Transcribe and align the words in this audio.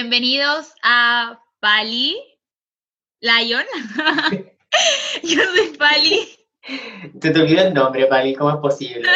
bienvenidos 0.00 0.74
a 0.82 1.40
Pali 1.58 2.18
Lion. 3.22 3.64
Yo 5.22 5.42
soy 5.42 5.74
Pali. 5.78 6.28
Te 7.18 7.30
te 7.30 7.40
olvidó 7.40 7.62
el 7.62 7.72
nombre, 7.72 8.04
Pali, 8.04 8.34
¿cómo 8.34 8.50
es 8.50 8.56
posible? 8.58 9.08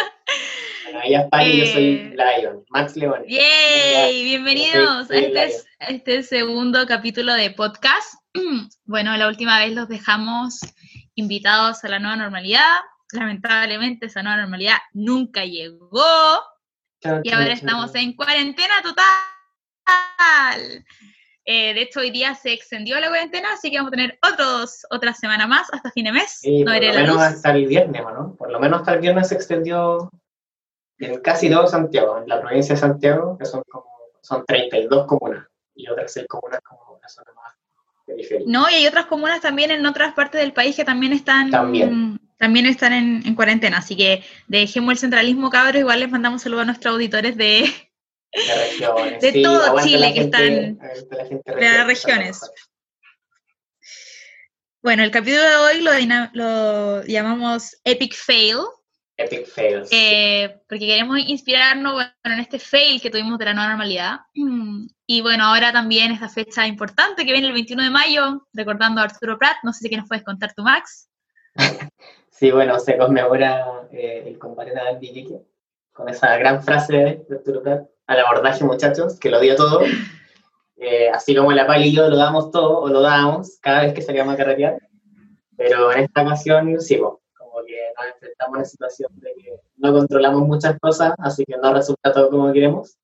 Bueno, 0.85 1.01
ella 1.05 1.21
es 1.21 1.29
Pali, 1.29 1.59
yo 1.59 1.67
soy 1.67 1.85
Eh, 1.85 2.17
Lion, 2.17 2.65
Max 2.71 2.97
León. 2.97 3.23
¡Yay! 3.29 4.25
Bienvenidos 4.25 5.07
Soy- 5.09 5.25
soy 5.25 5.37
a 5.37 5.45
este, 5.45 5.69
este 5.81 6.23
segundo 6.23 6.87
capítulo 6.87 7.35
de 7.35 7.51
podcast. 7.51 8.15
Bueno, 8.85 9.15
la 9.19 9.29
última 9.29 9.59
vez 9.59 9.75
los 9.75 9.87
dejamos 9.87 10.61
invitados 11.15 11.85
a 11.85 11.89
la 11.91 11.99
nueva 11.99 12.17
normalidad. 12.17 12.79
Lamentablemente 13.13 14.07
esa 14.07 14.23
nueva 14.23 14.39
normalidad 14.39 14.79
nunca 14.95 15.45
llegó 15.45 16.41
y 17.23 17.31
ahora 17.33 17.53
estamos 17.53 17.95
en 17.97 18.15
cuarentena 18.17 18.81
total. 18.83 19.05
Eh, 21.45 21.75
de 21.75 21.83
hecho, 21.83 22.01
hoy 22.01 22.11
día 22.11 22.35
se 22.35 22.53
extendió 22.53 23.01
la 23.01 23.09
cuarentena, 23.09 23.53
así 23.55 23.71
que 23.71 23.79
vamos 23.79 23.89
a 23.93 23.97
tener 23.97 24.19
otros, 24.23 24.87
otra 24.91 25.15
semana 25.15 25.47
más 25.47 25.73
hasta 25.73 25.91
fin 25.91 26.05
de 26.05 26.13
mes. 26.13 26.39
Sí, 26.41 26.63
no 26.63 26.73
por 26.73 26.83
lo 26.85 26.93
menos 26.95 27.15
luz. 27.17 27.23
hasta 27.23 27.51
el 27.53 27.67
viernes, 27.67 28.03
¿o 28.03 28.11
no? 28.11 28.35
Por 28.37 28.53
lo 28.53 28.61
menos 28.61 28.81
hasta 28.81 28.95
el 28.95 29.01
viernes 29.01 29.29
se 29.29 29.35
extendió 29.35 30.11
en 30.99 31.21
casi 31.21 31.51
todo 31.51 31.67
Santiago, 31.67 32.19
en 32.19 32.29
la 32.29 32.41
provincia 32.41 32.75
de 32.75 32.81
Santiago, 32.81 33.37
que 33.39 33.47
son 33.47 33.63
como 33.71 33.87
son 34.23 34.45
32 34.47 35.07
comunas, 35.07 35.47
y 35.75 35.89
otras 35.89 36.13
6 36.13 36.27
comunas 36.29 36.61
como 36.61 36.99
una 36.99 37.09
zona 37.09 37.33
más 37.35 37.55
periférica. 38.07 38.49
No, 38.51 38.69
y 38.71 38.75
hay 38.75 38.87
otras 38.87 39.07
comunas 39.07 39.41
también 39.41 39.71
en 39.71 39.85
otras 39.87 40.13
partes 40.13 40.41
del 40.43 40.53
país 40.53 40.77
que 40.77 40.85
también 40.85 41.15
están, 41.15 41.51
También. 41.51 42.21
también 42.37 42.67
están 42.67 42.93
en, 42.93 43.23
en 43.27 43.35
cuarentena. 43.35 43.79
Así 43.79 43.97
que 43.97 44.23
dejemos 44.47 44.93
el 44.93 44.99
centralismo, 44.99 45.49
cabros. 45.49 45.81
Igual 45.81 46.01
les 46.01 46.11
mandamos 46.11 46.43
saludos 46.43 46.63
a 46.63 46.67
nuestros 46.67 46.93
auditores 46.95 47.35
de, 47.37 47.65
De 48.33 48.55
regiones. 48.71 49.21
De 49.21 49.33
sí, 49.33 49.43
todo 49.43 49.81
Chile 49.83 50.13
que 50.15 50.21
gente- 50.23 50.39
están- 50.39 50.79
aguanta 50.89 51.17
la 51.17 51.27
gente 51.27 51.55
de 51.55 51.61
las 51.61 51.87
regiones. 51.87 52.41
Bueno, 54.83 55.03
el 55.03 55.11
capítulo 55.11 55.43
de 55.43 55.57
hoy 55.57 56.29
lo, 56.33 57.03
llamamos 57.05 57.77
Epic 57.85 58.15
Fail, 58.15 58.57
Epic 59.19 59.47
fails. 59.47 59.89
eh, 59.93 60.59
porque 60.67 60.87
queremos 60.87 61.19
inspirarnos 61.27 61.93
bueno, 61.93 62.11
en 62.25 62.41
este 62.41 62.59
fail 62.59 63.01
que 63.03 63.11
tuvimos 63.11 63.39
de 63.39 63.45
la 63.45 63.53
nueva 63.53 63.69
normalidad. 63.69 64.21
Y 65.07 65.21
bueno, 65.21 65.45
ahora 65.45 65.71
también 65.73 66.13
esta 66.13 66.31
fecha 66.31 66.67
importante 66.67 67.27
que 67.27 67.33
viene 67.33 67.49
el 67.49 67.53
21 67.53 67.83
de 67.83 67.91
mayo, 67.91 68.47
recordando 68.55 69.03
a 69.03 69.05
Arturo 69.05 69.39
Prat. 69.39 69.57
No 69.65 69.73
sé 69.75 69.87
si 69.89 69.95
nos 69.97 70.09
puedes 70.09 70.25
contar 70.25 70.55
tú, 70.55 70.63
Max. 70.63 71.09
Sí, 72.31 72.51
bueno, 72.53 72.79
se 72.81 72.97
conmemora 72.97 73.87
eh, 73.93 74.23
el 74.27 74.39
combate 74.39 74.73
naval 74.73 74.99
de 74.99 75.07
Iquique 75.09 75.43
con 75.93 76.09
esa 76.09 76.39
gran 76.39 76.63
frase 76.63 76.95
de 77.29 77.37
Arturo 77.37 77.63
Prat, 77.63 77.87
al 78.11 78.19
abordaje 78.19 78.65
muchachos, 78.65 79.19
que 79.21 79.31
lo 79.31 79.39
dio 79.39 79.55
todo. 79.55 79.81
Eh, 80.77 81.09
así 81.11 81.35
como 81.37 81.53
la 81.53 81.65
Pali 81.67 81.89
y 81.89 81.95
yo 81.95 82.09
lo 82.09 82.17
damos 82.17 82.51
todo, 82.51 82.81
o 82.81 82.89
lo 82.89 83.01
dábamos 83.03 83.59
cada 83.61 83.83
vez 83.83 83.95
que 83.95 84.03
salíamos 84.03 84.35
a 84.35 84.37
carretear. 84.37 84.79
Pero 85.57 85.93
en 85.93 86.01
esta 86.01 86.23
ocasión, 86.23 86.81
sí, 86.81 86.97
po, 86.97 87.21
como 87.39 87.65
que 87.65 87.77
nos 87.97 88.07
enfrentamos 88.15 88.55
a 88.55 88.59
una 88.59 88.65
situación 88.65 89.11
de 89.21 89.33
que 89.35 89.53
no 89.77 89.93
controlamos 89.93 90.43
muchas 90.43 90.77
cosas, 90.81 91.13
así 91.19 91.45
que 91.45 91.57
no 91.57 91.73
resulta 91.73 92.13
todo 92.13 92.31
como 92.31 92.53
queremos. 92.53 92.97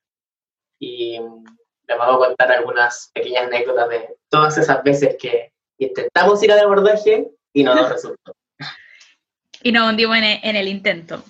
Y 0.80 1.20
mm, 1.20 1.44
les 1.86 1.98
vamos 1.98 2.16
a 2.16 2.26
contar 2.26 2.50
algunas 2.50 3.10
pequeñas 3.14 3.46
anécdotas 3.46 3.88
de 3.88 4.16
todas 4.28 4.58
esas 4.58 4.82
veces 4.82 5.16
que 5.20 5.52
intentamos 5.78 6.42
ir 6.42 6.50
al 6.50 6.58
abordaje 6.60 7.28
y 7.52 7.62
no 7.62 7.76
nos 7.76 7.88
resultó. 7.92 8.34
y 9.62 9.70
nos 9.70 9.88
hundimos 9.88 10.16
en 10.16 10.24
el, 10.24 10.40
en 10.42 10.56
el 10.56 10.66
intento. 10.66 11.22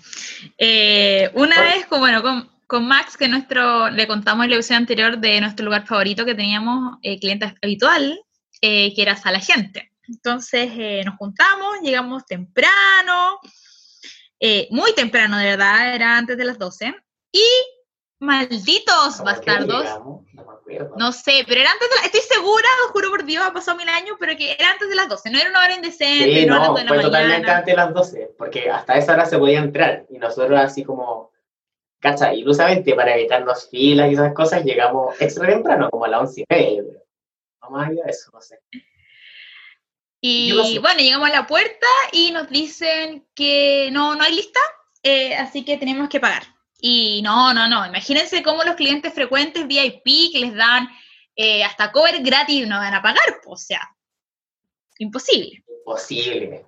Eh, 0.57 1.31
una 1.35 1.57
Bueno. 1.57 1.75
vez, 1.75 1.87
con, 1.87 2.01
bueno, 2.01 2.56
con 2.67 2.87
Max, 2.87 3.17
que 3.17 3.29
nuestro, 3.29 3.91
le 3.91 4.07
contamos 4.07 4.45
en 4.45 4.51
la 4.51 4.57
episodio 4.57 4.79
anterior 4.79 5.19
de 5.19 5.41
nuestro 5.41 5.65
lugar 5.65 5.87
favorito 5.87 6.25
que 6.25 6.35
teníamos, 6.35 6.99
eh, 7.03 7.19
cliente 7.19 7.55
habitual, 7.63 8.19
eh, 8.61 8.95
que 8.95 9.03
era 9.03 9.17
Sala 9.17 9.41
Gente. 9.41 9.93
Entonces 10.09 10.71
eh, 10.77 11.03
nos 11.05 11.17
juntamos, 11.17 11.81
llegamos 11.83 12.25
temprano, 12.27 13.41
eh, 14.41 14.69
muy 14.71 14.95
temprano 14.95 15.39
de 15.39 15.45
verdad, 15.45 15.95
era 15.95 16.17
antes 16.17 16.37
de 16.37 16.45
las 16.45 16.59
12, 16.59 16.95
y 17.33 17.45
malditos 18.19 19.17
¿Cómo 19.19 19.25
que 19.25 19.35
bastardos? 19.35 20.01
No 20.97 21.13
sé, 21.13 21.45
pero 21.47 21.61
era 21.61 21.71
antes 21.71 21.89
de 21.89 21.97
la, 21.97 22.03
estoy 22.07 22.21
segura, 22.21 22.69
lo 22.85 22.93
juro 22.93 23.11
por 23.11 23.25
Dios, 23.25 23.45
ha 23.47 23.53
pasado 23.53 23.77
mil 23.77 23.89
años, 23.89 24.17
pero 24.19 24.37
que 24.37 24.53
era 24.53 24.71
antes 24.73 24.89
de 24.89 24.95
las 24.95 25.09
12, 25.09 25.31
no 25.31 25.39
era 25.39 25.51
una 25.51 25.61
hora 25.63 25.75
indecente, 25.75 26.41
Sí, 26.41 26.47
no, 26.47 26.59
no, 26.59 26.65
era 26.65 26.75
de 26.75 26.85
la 26.85 26.89
fue 26.89 27.03
totalmente 27.03 27.41
mañana. 27.41 27.59
antes 27.59 27.73
de 27.73 27.77
las 27.77 27.95
12, 27.95 28.35
porque 28.37 28.71
hasta 28.71 28.97
esa 28.97 29.13
hora 29.13 29.27
se 29.27 29.39
podía 29.39 29.59
entrar, 29.59 30.07
y 30.09 30.19
nosotros 30.19 30.59
así 30.59 30.83
como, 30.83 31.31
cacha, 32.11 32.33
ilusamente 32.33 32.95
para 32.95 33.17
evitarnos 33.17 33.69
filas 33.69 34.11
y 34.11 34.15
esas 34.15 34.33
cosas, 34.33 34.65
llegamos 34.65 35.21
extra 35.21 35.47
temprano, 35.47 35.91
como 35.91 36.05
a 36.05 36.09
las 36.09 36.21
once 36.21 36.41
y 36.43 36.45
media, 36.49 36.77
yo 36.77 36.89
creo. 36.89 37.03
No 37.63 37.71
más 37.71 37.89
allá 37.89 38.05
de 38.05 38.11
eso, 38.11 38.31
no 38.33 38.41
sé. 38.41 38.61
¿Qué 38.71 38.83
Y 40.21 40.79
bueno, 40.79 41.01
llegamos 41.01 41.29
a 41.29 41.33
la 41.33 41.47
puerta 41.47 41.87
y 42.13 42.31
nos 42.31 42.49
dicen 42.49 43.27
que 43.35 43.91
no, 43.93 44.15
no 44.15 44.23
hay 44.23 44.35
lista, 44.35 44.61
eh, 45.03 45.35
así 45.35 45.65
que 45.65 45.77
tenemos 45.77 46.09
que 46.09 46.21
pagar. 46.21 46.45
Y 46.81 47.23
no, 47.23 47.53
no, 47.55 47.69
no, 47.69 47.87
imagínense 47.87 48.43
cómo 48.43 48.63
los 48.63 48.77
clientes 48.77 49.13
frecuentes 49.13 49.67
VIP 49.67 50.33
que 50.33 50.41
les 50.41 50.55
dan 50.55 50.89
eh, 51.35 51.65
hasta 51.65 51.91
cover 51.91 52.23
gratis 52.23 52.67
no 52.69 52.79
van 52.79 52.95
a 52.95 53.03
pagar, 53.03 53.41
o 53.47 53.57
sea, 53.57 53.81
imposible. 54.99 55.65
Imposible. 55.69 56.65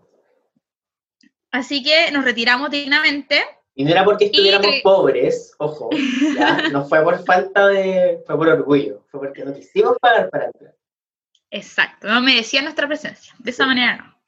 Así 1.50 1.82
que 1.82 2.10
nos 2.10 2.24
retiramos 2.24 2.70
dignamente. 2.70 3.44
Y 3.78 3.84
no 3.84 3.92
era 3.92 4.04
porque 4.04 4.24
estuviéramos 4.24 4.74
pobres, 4.82 5.54
ojo, 5.58 5.90
ya, 6.36 6.62
no 6.72 6.84
fue 6.84 7.00
por 7.00 7.24
falta 7.24 7.68
de, 7.68 8.18
fue 8.26 8.36
por 8.36 8.48
orgullo, 8.48 9.04
fue 9.08 9.20
porque 9.20 9.44
no 9.44 9.54
quisimos 9.54 9.96
pagar 10.00 10.30
para 10.30 10.46
entrar. 10.46 10.74
Exacto, 11.52 12.08
no 12.08 12.20
merecía 12.20 12.60
nuestra 12.60 12.88
presencia, 12.88 13.32
de 13.38 13.52
esa 13.52 13.66
manera 13.66 13.98
no. 13.98 14.18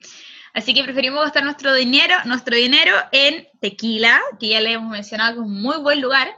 Así 0.54 0.72
que 0.72 0.84
preferimos 0.84 1.24
gastar 1.24 1.42
nuestro 1.42 1.74
dinero, 1.74 2.14
nuestro 2.26 2.54
dinero 2.54 2.94
en 3.10 3.48
tequila, 3.60 4.22
que 4.38 4.50
ya 4.50 4.60
le 4.60 4.74
hemos 4.74 4.88
mencionado 4.88 5.34
que 5.34 5.40
es 5.40 5.46
un 5.46 5.60
muy 5.60 5.78
buen 5.78 6.00
lugar. 6.00 6.28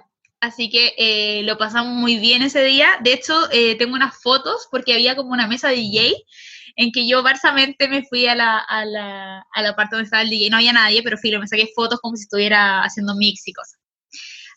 Así 0.40 0.70
que 0.70 0.94
eh, 0.96 1.42
lo 1.42 1.58
pasamos 1.58 1.92
muy 1.92 2.16
bien 2.16 2.40
ese 2.40 2.64
día. 2.64 2.88
De 3.00 3.12
hecho, 3.12 3.34
eh, 3.52 3.74
tengo 3.76 3.94
unas 3.94 4.22
fotos 4.22 4.68
porque 4.70 4.94
había 4.94 5.16
como 5.16 5.32
una 5.32 5.46
mesa 5.46 5.68
de 5.68 5.76
DJ 5.76 6.14
en 6.76 6.92
que 6.92 7.06
yo 7.08 7.22
barsamente 7.22 7.88
me 7.88 8.04
fui 8.04 8.26
a 8.26 8.34
la, 8.34 8.58
a 8.58 8.84
la, 8.84 9.46
a 9.52 9.62
la 9.62 9.76
parte 9.76 9.96
donde 9.96 10.04
estaba 10.04 10.22
el 10.22 10.30
DJ. 10.30 10.50
No 10.50 10.56
había 10.56 10.72
nadie, 10.72 11.02
pero 11.02 11.16
filo, 11.18 11.38
me 11.40 11.46
saqué 11.48 11.70
fotos 11.74 12.00
como 12.00 12.16
si 12.16 12.22
estuviera 12.24 12.82
haciendo 12.82 13.14
mix 13.14 13.46
y 13.48 13.52
cosas. 13.52 13.78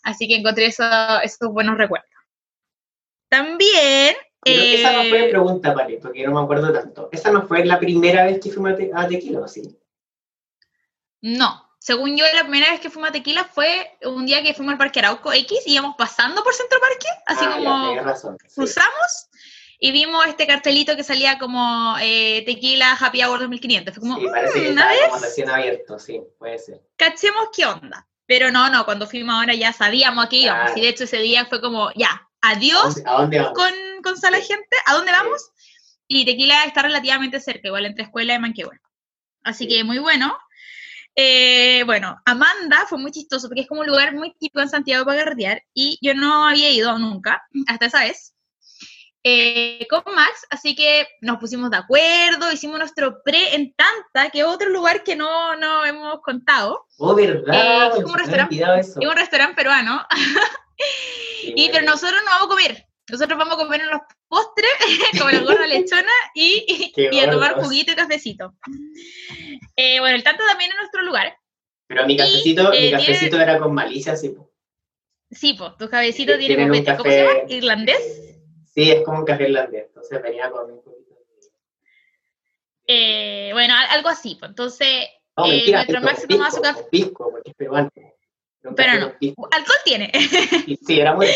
Así 0.02 0.28
que 0.28 0.36
encontré 0.36 0.66
eso- 0.66 1.20
esos 1.22 1.50
buenos 1.52 1.76
recuerdos. 1.78 2.08
También... 3.28 4.14
Pero 4.42 4.62
esa 4.62 4.92
no 4.92 5.02
eh, 5.02 5.08
fue 5.10 5.28
pregunta, 5.28 5.74
Pali, 5.74 5.96
porque 5.96 6.20
yo 6.22 6.28
no 6.30 6.38
me 6.38 6.44
acuerdo 6.44 6.72
tanto. 6.72 7.08
Esa 7.10 7.32
no 7.32 7.46
fue 7.48 7.64
la 7.64 7.80
primera 7.80 8.24
vez 8.26 8.38
que 8.40 8.52
fuimos 8.52 8.72
a, 8.72 8.76
te- 8.76 8.90
a 8.94 9.08
Tequila, 9.08 9.40
¿o 9.40 9.48
¿sí? 9.48 9.76
No, 11.22 11.68
según 11.80 12.16
yo, 12.16 12.24
la 12.34 12.42
primera 12.42 12.70
vez 12.70 12.78
que 12.80 12.90
fuimos 12.90 13.08
a 13.10 13.12
Tequila 13.12 13.44
fue 13.44 13.98
un 14.04 14.24
día 14.26 14.44
que 14.44 14.54
fuimos 14.54 14.72
al 14.72 14.78
Parque 14.78 15.00
Arauco 15.00 15.32
X 15.32 15.58
y 15.66 15.72
íbamos 15.72 15.96
pasando 15.96 16.44
por 16.44 16.54
Centro 16.54 16.78
Parque, 16.80 17.06
así 17.26 17.44
Ah, 17.44 17.54
como 17.56 17.88
tenés 17.90 18.04
razón. 18.04 18.36
sí. 18.46 18.54
cruzamos 18.54 19.28
y 19.78 19.92
vimos 19.92 20.26
este 20.26 20.46
cartelito 20.46 20.96
que 20.96 21.04
salía 21.04 21.38
como 21.38 21.96
eh, 22.00 22.42
Tequila 22.46 22.92
Happy 22.98 23.22
Hour 23.22 23.40
2500. 23.40 23.94
Fue 23.94 24.00
como, 24.00 24.18
Sí, 24.18 24.26
parece 24.30 24.62
que 24.62 24.68
"Mm, 24.68 24.72
una 24.72 24.92
estaba 24.94 25.08
como 25.10 25.20
vez, 25.20 25.28
recién 25.30 25.50
abierto, 25.50 25.98
sí, 25.98 26.20
puede 26.38 26.58
ser. 26.58 26.80
cachemos 26.96 27.48
qué 27.54 27.66
onda. 27.66 28.06
Pero 28.26 28.50
no, 28.50 28.68
no, 28.70 28.84
cuando 28.84 29.06
fuimos 29.06 29.34
ahora 29.36 29.54
ya 29.54 29.72
sabíamos 29.72 30.24
a 30.24 30.28
qué 30.28 30.36
íbamos. 30.38 30.64
Claro. 30.64 30.78
Y 30.78 30.82
de 30.82 30.88
hecho 30.88 31.04
ese 31.04 31.18
día 31.18 31.46
fue 31.46 31.60
como, 31.60 31.90
ya, 31.94 32.28
adiós 32.40 33.00
¿A 33.06 33.12
dónde 33.20 33.38
vamos? 33.38 33.52
con, 33.54 33.72
con 34.02 34.16
Sala 34.16 34.38
Gente, 34.38 34.76
¿a 34.86 34.94
dónde 34.94 35.12
vamos? 35.12 35.50
Y 36.08 36.24
Tequila 36.24 36.64
está 36.64 36.82
relativamente 36.82 37.38
cerca, 37.40 37.68
igual 37.68 37.86
entre 37.86 38.04
Escuela 38.04 38.34
y 38.34 38.38
Manquehue. 38.40 38.78
Así 39.44 39.64
Sí. 39.64 39.68
que 39.76 39.84
muy 39.84 39.98
bueno. 39.98 40.36
Eh, 41.14 41.82
bueno, 41.86 42.20
Amanda 42.26 42.84
fue 42.88 42.98
muy 42.98 43.10
chistoso 43.10 43.48
porque 43.48 43.62
es 43.62 43.68
como 43.68 43.80
un 43.80 43.86
lugar 43.86 44.12
muy 44.14 44.32
típico 44.34 44.60
en 44.60 44.68
Santiago 44.68 45.04
para 45.06 45.24
carretear 45.24 45.62
y 45.72 45.98
yo 46.02 46.14
no 46.14 46.46
había 46.46 46.70
ido 46.70 46.98
nunca, 46.98 47.42
hasta 47.68 47.86
esa 47.86 48.00
vez, 48.00 48.34
eh, 49.28 49.86
con 49.90 50.02
Max, 50.14 50.46
así 50.50 50.76
que 50.76 51.06
nos 51.20 51.38
pusimos 51.38 51.68
de 51.70 51.78
acuerdo, 51.78 52.52
hicimos 52.52 52.78
nuestro 52.78 53.22
pre 53.24 53.54
en 53.56 53.74
Tanta, 53.74 54.30
que 54.30 54.40
es 54.40 54.44
otro 54.46 54.68
lugar 54.70 55.02
que 55.02 55.16
no, 55.16 55.56
no 55.56 55.84
hemos 55.84 56.20
contado, 56.22 56.86
Oh, 56.98 57.12
¿verdad? 57.14 57.42
Eh, 57.54 57.88
es 57.88 58.02
como 58.02 58.12
un 58.14 58.18
restaurante. 58.20 58.62
es 58.80 58.96
un 58.96 59.16
restaurante 59.16 59.56
peruano, 59.56 60.06
y 61.56 61.68
pero 61.70 61.84
nosotros 61.84 62.20
no 62.24 62.30
vamos 62.30 62.46
a 62.46 62.48
comer, 62.48 62.86
nosotros 63.08 63.38
vamos 63.38 63.54
a 63.54 63.56
comer 63.56 63.80
en 63.80 63.90
los 63.90 64.00
postres, 64.28 64.70
como 65.18 65.30
la 65.30 65.40
gorda 65.40 65.66
lechona, 65.66 66.12
y, 66.34 66.92
y 66.96 67.18
a 67.20 67.30
tomar 67.30 67.54
juguito 67.60 67.92
y 67.92 67.96
cafecito. 67.96 68.54
Eh, 69.76 69.98
bueno, 70.00 70.16
el 70.16 70.22
Tanta 70.22 70.44
también 70.46 70.70
es 70.70 70.76
nuestro 70.76 71.02
lugar. 71.02 71.36
Pero 71.88 72.06
mi 72.06 72.16
cafecito, 72.16 72.72
eh, 72.72 72.80
mi 72.80 72.88
tiene- 72.88 73.06
cafecito 73.06 73.40
era 73.40 73.58
con 73.58 73.74
malicia, 73.74 74.16
sí. 74.16 74.30
po. 74.30 74.52
Sí, 75.30 75.54
pues, 75.58 75.76
tu 75.78 75.88
cabecito 75.90 76.32
Sí, 76.34 76.38
tiene 76.38 76.54
tienen 76.56 76.70
un 76.70 76.78
copete. 76.78 76.96
¿Cómo 76.96 77.10
se 77.10 77.24
café- 77.24 77.38
llama? 77.42 77.52
¿Irlandés? 77.52 78.22
Sí, 78.76 78.90
es 78.90 79.02
como 79.04 79.18
un 79.20 79.24
café 79.24 79.44
irlandés, 79.48 79.86
entonces 79.88 80.22
venía 80.22 80.50
con 80.50 80.70
un 80.70 80.82
poquito 80.82 81.14
de... 81.14 81.48
Eh, 82.86 83.50
bueno, 83.52 83.74
al- 83.74 83.90
algo 83.96 84.08
así. 84.10 84.36
Pues. 84.38 84.50
Entonces, 84.50 85.08
No, 85.36 85.46
eh, 85.46 85.48
mentira, 85.50 85.86
tomaba 86.28 86.50
su 86.50 86.60
café. 86.60 86.84
pisco, 86.90 87.30
porque 87.32 87.50
es 87.50 87.56
peruano. 87.56 87.90
Pero 88.76 88.92
no. 89.00 89.14
Alcohol 89.50 89.76
tiene. 89.84 90.12
Sí, 90.66 90.78
sí, 90.86 91.00
era 91.00 91.14
muy... 91.14 91.26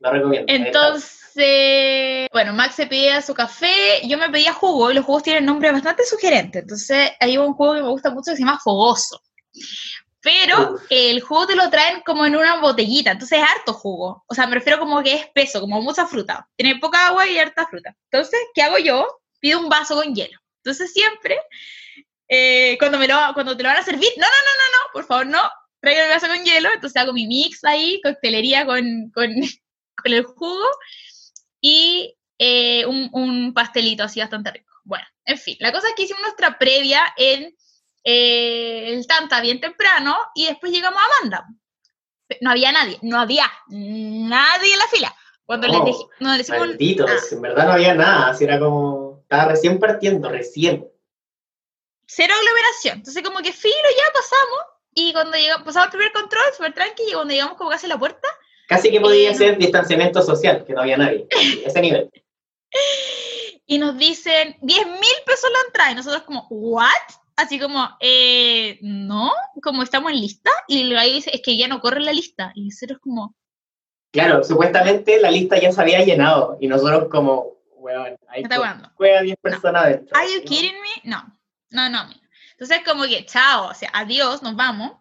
Lo 0.00 0.10
recomiendo. 0.12 0.52
Entonces. 0.52 2.28
Bueno, 2.32 2.52
Max 2.52 2.74
se 2.74 2.86
pedía 2.86 3.22
su 3.22 3.32
café, 3.32 4.06
yo 4.06 4.18
me 4.18 4.28
pedía 4.28 4.52
jugo, 4.52 4.90
y 4.90 4.94
los 4.94 5.04
jugos 5.06 5.22
tienen 5.22 5.46
nombre 5.46 5.72
bastante 5.72 6.04
sugerente. 6.04 6.58
Entonces, 6.58 7.12
hay 7.18 7.38
un 7.38 7.54
jugo 7.54 7.74
que 7.74 7.80
me 7.82 7.88
gusta 7.88 8.10
mucho 8.10 8.32
que 8.32 8.36
se 8.36 8.42
llama 8.42 8.60
Fogoso. 8.62 9.22
Pero 10.22 10.78
el 10.88 11.20
jugo 11.20 11.48
te 11.48 11.56
lo 11.56 11.68
traen 11.68 12.00
como 12.02 12.24
en 12.24 12.36
una 12.36 12.60
botellita, 12.60 13.10
entonces 13.10 13.40
es 13.40 13.44
harto 13.44 13.72
jugo. 13.72 14.24
O 14.28 14.34
sea, 14.34 14.46
me 14.46 14.54
refiero 14.54 14.78
como 14.78 15.02
que 15.02 15.14
es 15.14 15.26
peso, 15.34 15.60
como 15.60 15.82
mucha 15.82 16.06
fruta. 16.06 16.48
Tiene 16.56 16.78
poca 16.78 17.08
agua 17.08 17.26
y 17.26 17.38
harta 17.38 17.66
fruta. 17.66 17.96
Entonces, 18.10 18.38
¿qué 18.54 18.62
hago 18.62 18.78
yo? 18.78 19.06
Pido 19.40 19.58
un 19.58 19.68
vaso 19.68 19.96
con 19.96 20.14
hielo. 20.14 20.38
Entonces, 20.58 20.92
siempre, 20.92 21.40
eh, 22.28 22.76
cuando, 22.78 22.98
me 22.98 23.08
lo, 23.08 23.16
cuando 23.34 23.56
te 23.56 23.64
lo 23.64 23.68
van 23.68 23.78
a 23.78 23.82
servir, 23.82 24.10
no, 24.16 24.26
no, 24.26 24.28
no, 24.28 24.30
no, 24.30 24.70
no, 24.70 24.92
por 24.92 25.04
favor, 25.06 25.26
no, 25.26 25.40
traigan 25.80 26.04
el 26.04 26.12
vaso 26.12 26.28
con 26.28 26.44
hielo. 26.44 26.70
Entonces, 26.72 27.02
hago 27.02 27.12
mi 27.12 27.26
mix 27.26 27.64
ahí, 27.64 28.00
coctelería 28.02 28.64
con, 28.64 29.10
con, 29.12 29.28
con 30.02 30.12
el 30.12 30.22
jugo 30.22 30.68
y 31.60 32.16
eh, 32.38 32.86
un, 32.86 33.10
un 33.12 33.52
pastelito 33.54 34.04
así 34.04 34.20
bastante 34.20 34.52
rico. 34.52 34.72
Bueno, 34.84 35.04
en 35.24 35.38
fin, 35.38 35.56
la 35.58 35.72
cosa 35.72 35.88
es 35.88 35.94
que 35.96 36.04
hicimos 36.04 36.22
nuestra 36.22 36.58
previa 36.58 37.12
en 37.16 37.56
eh, 38.04 38.94
el 38.94 39.06
Tanta 39.06 39.40
bien 39.40 39.60
temprano 39.60 40.16
y 40.34 40.46
después 40.46 40.72
llegamos 40.72 41.00
a 41.00 41.20
Amanda. 41.20 41.46
No 42.40 42.50
había 42.50 42.72
nadie, 42.72 42.98
no 43.02 43.20
había 43.20 43.50
nadie 43.68 44.72
en 44.72 44.78
la 44.78 44.86
fila. 44.86 45.14
Cuando 45.44 45.68
les, 45.68 45.84
dije, 45.84 46.04
no, 46.20 46.30
les 46.30 46.38
decimos, 46.38 46.68
malditos, 46.68 47.32
en 47.32 47.42
verdad 47.42 47.66
no 47.66 47.72
había 47.72 47.94
nada, 47.94 48.28
así 48.28 48.44
era 48.44 48.58
como, 48.58 49.20
estaba 49.22 49.46
recién 49.46 49.78
partiendo, 49.78 50.30
recién. 50.30 50.88
Cero 52.06 52.32
aglomeración, 52.38 52.98
entonces 52.98 53.22
como 53.22 53.40
que 53.40 53.52
filo 53.52 53.74
ya 53.74 54.12
pasamos 54.14 54.72
y 54.94 55.12
cuando 55.12 55.36
llegamos, 55.36 55.64
pasamos 55.64 55.86
el 55.86 55.98
primer 55.98 56.12
control, 56.12 56.44
súper 56.56 56.74
tranqui, 56.74 57.02
y 57.08 57.12
cuando 57.12 57.32
llegamos 57.32 57.56
como 57.56 57.70
casi 57.70 57.86
a 57.86 57.90
la 57.90 57.98
puerta. 57.98 58.28
Casi 58.68 58.90
que 58.90 59.00
podía 59.00 59.30
eh, 59.30 59.34
ser 59.34 59.58
distanciamiento 59.58 60.22
social, 60.22 60.64
que 60.66 60.72
no 60.72 60.82
había 60.82 60.96
nadie, 60.96 61.26
ese 61.64 61.80
nivel. 61.80 62.10
Y 63.66 63.78
nos 63.78 63.96
dicen 63.96 64.56
10 64.60 64.86
mil 64.86 65.16
pesos 65.26 65.50
la 65.50 65.66
entrada, 65.66 65.92
y 65.92 65.94
nosotros 65.94 66.22
como, 66.22 66.46
¿what? 66.50 66.86
Así 67.36 67.58
como, 67.58 67.88
eh, 68.00 68.78
no, 68.82 69.32
como 69.62 69.82
estamos 69.82 70.12
en 70.12 70.20
lista, 70.20 70.50
y 70.68 70.88
gallo 70.92 71.14
dice, 71.14 71.30
es 71.32 71.42
que 71.42 71.56
ya 71.56 71.68
no 71.68 71.80
corre 71.80 72.00
la 72.00 72.12
lista, 72.12 72.52
y 72.54 72.64
nosotros 72.64 72.98
como... 73.00 73.34
Claro, 74.12 74.44
supuestamente 74.44 75.20
la 75.20 75.30
lista 75.30 75.58
ya 75.58 75.72
se 75.72 75.80
había 75.80 76.04
llenado, 76.04 76.58
y 76.60 76.68
nosotros 76.68 77.08
como, 77.10 77.58
weón, 77.76 78.16
ahí 78.28 78.44
juega 78.94 79.22
10 79.22 79.36
personas 79.40 79.86
dentro. 79.86 80.16
¿Are 80.16 80.28
you 80.32 80.42
kidding 80.44 80.74
me? 80.80 81.10
No, 81.10 81.38
no, 81.70 81.88
no. 81.88 82.08
Entonces 82.52 82.80
como 82.86 83.04
que, 83.04 83.26
chao, 83.26 83.70
o 83.70 83.74
sea, 83.74 83.90
adiós, 83.92 84.42
nos 84.42 84.54
vamos. 84.54 84.92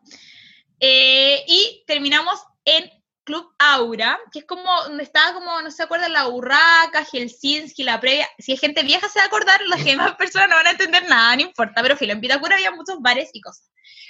Eh, 0.80 1.44
y 1.48 1.84
terminamos 1.86 2.44
en 2.66 2.90
Club 3.24 3.54
Aura, 3.60 4.20
que 4.32 4.40
es 4.40 4.46
como 4.46 4.70
donde 4.84 5.04
estaba 5.04 5.34
como, 5.34 5.62
no 5.62 5.72
se 5.72 5.84
acuerda, 5.84 6.10
la 6.10 6.28
Urraca, 6.28 7.06
Helsinki, 7.12 7.84
la 7.84 8.00
previa. 8.00 8.28
Si 8.40 8.52
hay 8.52 8.58
gente 8.58 8.84
vieja 8.84 9.08
se 9.08 9.20
va 9.20 9.26
a 9.26 9.28
acordar, 9.28 9.62
las 9.68 9.84
demás 9.84 10.16
personas 10.18 10.50
no 10.50 10.56
van 10.56 10.68
a 10.68 10.72
entender 10.72 11.08
nada, 11.08 11.36
no 11.36 11.42
importa, 11.44 11.82
pero 11.82 11.98
filo, 11.98 12.14
en 12.14 12.22
Vitacura 12.22 12.56
había 12.56 12.72
muchos 12.72 13.00
bares 13.00 13.30
y 13.34 13.42
cosas. 13.42 13.70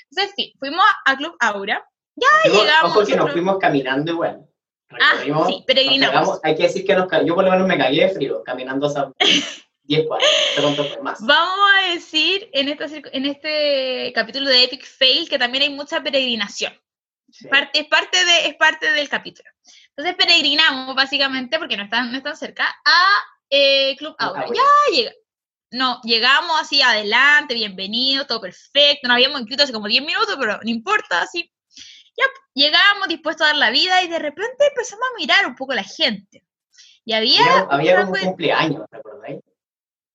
Entonces, 0.09 0.33
sí, 0.35 0.53
fuimos 0.59 0.85
a 1.05 1.17
Club 1.17 1.35
Aura, 1.39 1.85
ya 2.15 2.51
llegamos. 2.51 2.91
Ojo 2.91 3.05
que 3.05 3.15
nos 3.15 3.31
fuimos 3.31 3.57
caminando 3.59 4.11
igual. 4.11 4.45
Ah, 4.99 5.45
sí, 5.47 5.63
peregrinamos. 5.65 6.39
Hay 6.43 6.55
que 6.55 6.63
decir 6.63 6.85
que 6.85 6.95
nos, 6.95 7.07
yo 7.25 7.35
por 7.35 7.45
lo 7.45 7.51
menos 7.51 7.67
me 7.67 7.77
cagué 7.77 8.07
de 8.07 8.09
frío, 8.09 8.43
caminando 8.43 8.87
hasta 8.87 9.11
10 9.83 10.07
cuadras, 10.07 10.29
más. 11.01 11.25
Vamos 11.25 11.69
a 11.75 11.93
decir 11.93 12.49
en, 12.53 12.69
esta, 12.69 12.85
en 13.11 13.25
este 13.25 14.11
capítulo 14.13 14.49
de 14.49 14.63
Epic 14.63 14.85
Fail 14.85 15.27
que 15.27 15.39
también 15.39 15.63
hay 15.63 15.69
mucha 15.69 16.01
peregrinación. 16.01 16.73
Parte, 17.49 17.79
es, 17.79 17.87
parte 17.87 18.25
de, 18.25 18.47
es 18.47 18.55
parte 18.55 18.91
del 18.91 19.09
capítulo. 19.09 19.49
Entonces 19.95 20.15
peregrinamos, 20.15 20.95
básicamente, 20.95 21.57
porque 21.59 21.77
no 21.77 21.83
están, 21.83 22.11
no 22.11 22.17
están 22.17 22.35
cerca, 22.35 22.65
a 22.85 23.07
eh, 23.49 23.95
Club 23.97 24.15
Aura. 24.19 24.45
Ya 24.47 24.93
llega. 24.93 25.11
No, 25.73 26.01
llegamos 26.03 26.59
así 26.59 26.81
adelante, 26.81 27.53
bienvenido, 27.53 28.27
todo 28.27 28.41
perfecto. 28.41 29.07
Nos 29.07 29.15
habíamos 29.15 29.39
inscrito 29.39 29.63
hace 29.63 29.71
como 29.71 29.87
10 29.87 30.03
minutos, 30.03 30.35
pero 30.37 30.59
no 30.61 30.69
importa, 30.69 31.21
así. 31.21 31.49
Ya, 32.17 32.25
llegamos 32.53 33.07
dispuestos 33.07 33.45
a 33.45 33.51
dar 33.51 33.57
la 33.57 33.69
vida 33.69 34.03
y 34.03 34.09
de 34.09 34.19
repente 34.19 34.67
empezamos 34.67 35.05
a 35.05 35.17
mirar 35.17 35.47
un 35.47 35.55
poco 35.55 35.73
la 35.73 35.83
gente. 35.83 36.43
Y 37.05 37.13
había. 37.13 37.67
Había, 37.69 38.01
un 38.01 38.11
cumpleaños, 38.11 38.83
¿te 38.89 38.97
acordáis? 38.97 39.39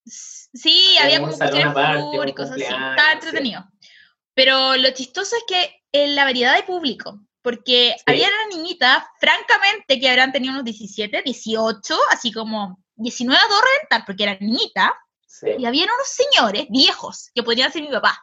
Sí, 0.04 0.96
había, 0.98 1.20
como 1.20 1.32
un 1.32 2.28
y 2.28 2.34
cosas 2.34 2.52
así. 2.52 2.62
Estaba 2.62 3.12
entretenido. 3.12 3.64
Pero 4.36 4.76
lo 4.76 4.90
chistoso 4.90 5.34
es 5.34 5.44
que 5.48 5.82
en 5.92 6.14
la 6.14 6.24
variedad 6.24 6.54
de 6.54 6.62
público, 6.62 7.18
porque 7.40 7.96
había 8.04 8.28
una 8.28 8.54
niñita, 8.54 9.10
francamente, 9.18 9.98
que 9.98 10.10
habrán 10.10 10.30
tenido 10.30 10.52
unos 10.52 10.64
17, 10.64 11.22
18, 11.22 11.96
así 12.10 12.30
como 12.32 12.78
19 12.96 13.40
a 13.42 13.48
dos 13.48 13.62
rentar, 13.80 14.04
porque 14.04 14.24
era 14.24 14.36
niñita, 14.38 14.94
y 15.58 15.64
había 15.64 15.84
unos 15.84 16.06
señores 16.06 16.66
viejos, 16.68 17.30
que 17.34 17.42
podrían 17.42 17.72
ser 17.72 17.80
mi 17.80 17.88
papá. 17.88 18.22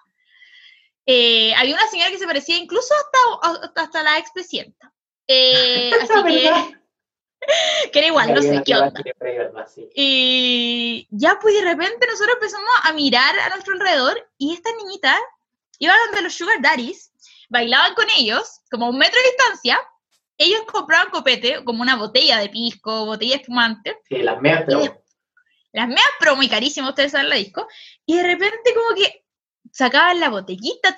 Eh, 1.07 1.51
había 1.55 1.73
una 1.73 1.87
señora 1.87 2.11
que 2.11 2.19
se 2.19 2.27
parecía 2.27 2.57
incluso 2.57 2.93
hasta, 2.93 3.81
hasta, 3.81 4.03
la 4.03 4.19
expresidenta. 4.19 4.93
Eh, 5.27 5.91
así 6.01 6.23
que, 6.25 6.79
que 7.91 7.99
era 7.99 8.07
igual, 8.07 8.35
no 8.35 8.41
sé 8.43 8.61
qué 8.63 8.75
onda. 8.75 9.01
Y 9.95 11.07
ya 11.09 11.39
pues 11.41 11.55
de 11.55 11.61
repente 11.61 12.05
nosotros 12.05 12.35
empezamos 12.35 12.69
a 12.83 12.93
mirar 12.93 13.39
a 13.39 13.49
nuestro 13.49 13.73
alrededor 13.73 14.29
y 14.37 14.53
esta 14.53 14.69
niñita 14.75 15.19
iban 15.83 15.97
donde 16.07 16.21
los 16.23 16.33
sugar 16.33 16.61
daddies, 16.61 17.11
bailaban 17.49 17.93
con 17.95 18.05
ellos, 18.17 18.61
como 18.71 18.85
a 18.85 18.89
un 18.89 18.97
metro 18.97 19.17
de 19.19 19.29
distancia, 19.29 19.79
ellos 20.37 20.61
compraban 20.71 21.11
copete, 21.11 21.63
como 21.63 21.81
una 21.81 21.95
botella 21.95 22.39
de 22.39 22.49
pisco, 22.49 23.05
botella 23.05 23.35
espumante. 23.35 23.97
Sí, 24.07 24.17
las 24.17 24.41
meas 24.41 24.63
promo. 24.63 25.03
Las 25.71 25.87
meas 25.87 26.09
pro 26.19 26.35
muy 26.35 26.47
carísimas, 26.47 26.91
ustedes 26.91 27.11
saben 27.11 27.29
la 27.29 27.35
disco. 27.35 27.67
Y 28.05 28.17
de 28.17 28.23
repente 28.23 28.73
como 28.75 28.95
que 28.95 29.23
sacaban 29.71 30.19
la 30.19 30.29
botellita 30.29 30.95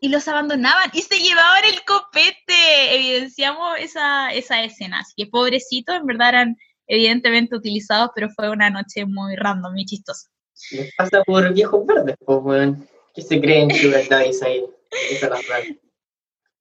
y 0.00 0.08
los 0.08 0.28
abandonaban 0.28 0.90
y 0.92 1.02
se 1.02 1.18
llevaban 1.18 1.64
el 1.64 1.84
copete. 1.84 2.94
Evidenciamos 2.94 3.78
esa, 3.78 4.32
esa 4.32 4.62
escena. 4.62 5.00
Así 5.00 5.14
que 5.16 5.26
pobrecitos, 5.26 5.96
en 5.96 6.06
verdad 6.06 6.28
eran 6.30 6.56
evidentemente 6.86 7.56
utilizados, 7.56 8.10
pero 8.14 8.28
fue 8.30 8.50
una 8.50 8.68
noche 8.68 9.06
muy 9.06 9.36
random, 9.36 9.72
muy 9.72 9.84
chistosa. 9.84 10.28
Les 10.72 10.94
pasa 10.94 11.22
por 11.24 11.52
viejos 11.54 11.86
verdes, 11.86 12.16
pues, 12.24 12.40
bueno. 12.40 12.86
¿Qué 13.14 13.22
se 13.22 13.40
creen 13.40 13.68
Daddies 14.08 14.42
ahí? 14.42 14.64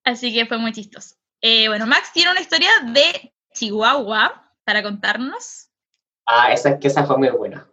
Así 0.03 0.33
que 0.33 0.45
fue 0.45 0.57
muy 0.57 0.71
chistoso. 0.71 1.15
Eh, 1.41 1.67
bueno, 1.67 1.85
Max 1.85 2.11
tiene 2.13 2.31
una 2.31 2.41
historia 2.41 2.69
de 2.93 3.33
Chihuahua 3.53 4.53
para 4.63 4.83
contarnos. 4.83 5.69
Ah, 6.25 6.51
esa, 6.51 6.79
que 6.79 6.87
esa 6.87 7.05
fue 7.05 7.17
muy 7.17 7.29
buena. 7.29 7.67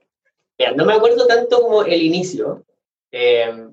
no 0.76 0.84
me 0.84 0.94
acuerdo 0.94 1.26
tanto 1.26 1.62
como 1.62 1.82
el 1.82 2.02
inicio. 2.02 2.64
Eh, 3.10 3.68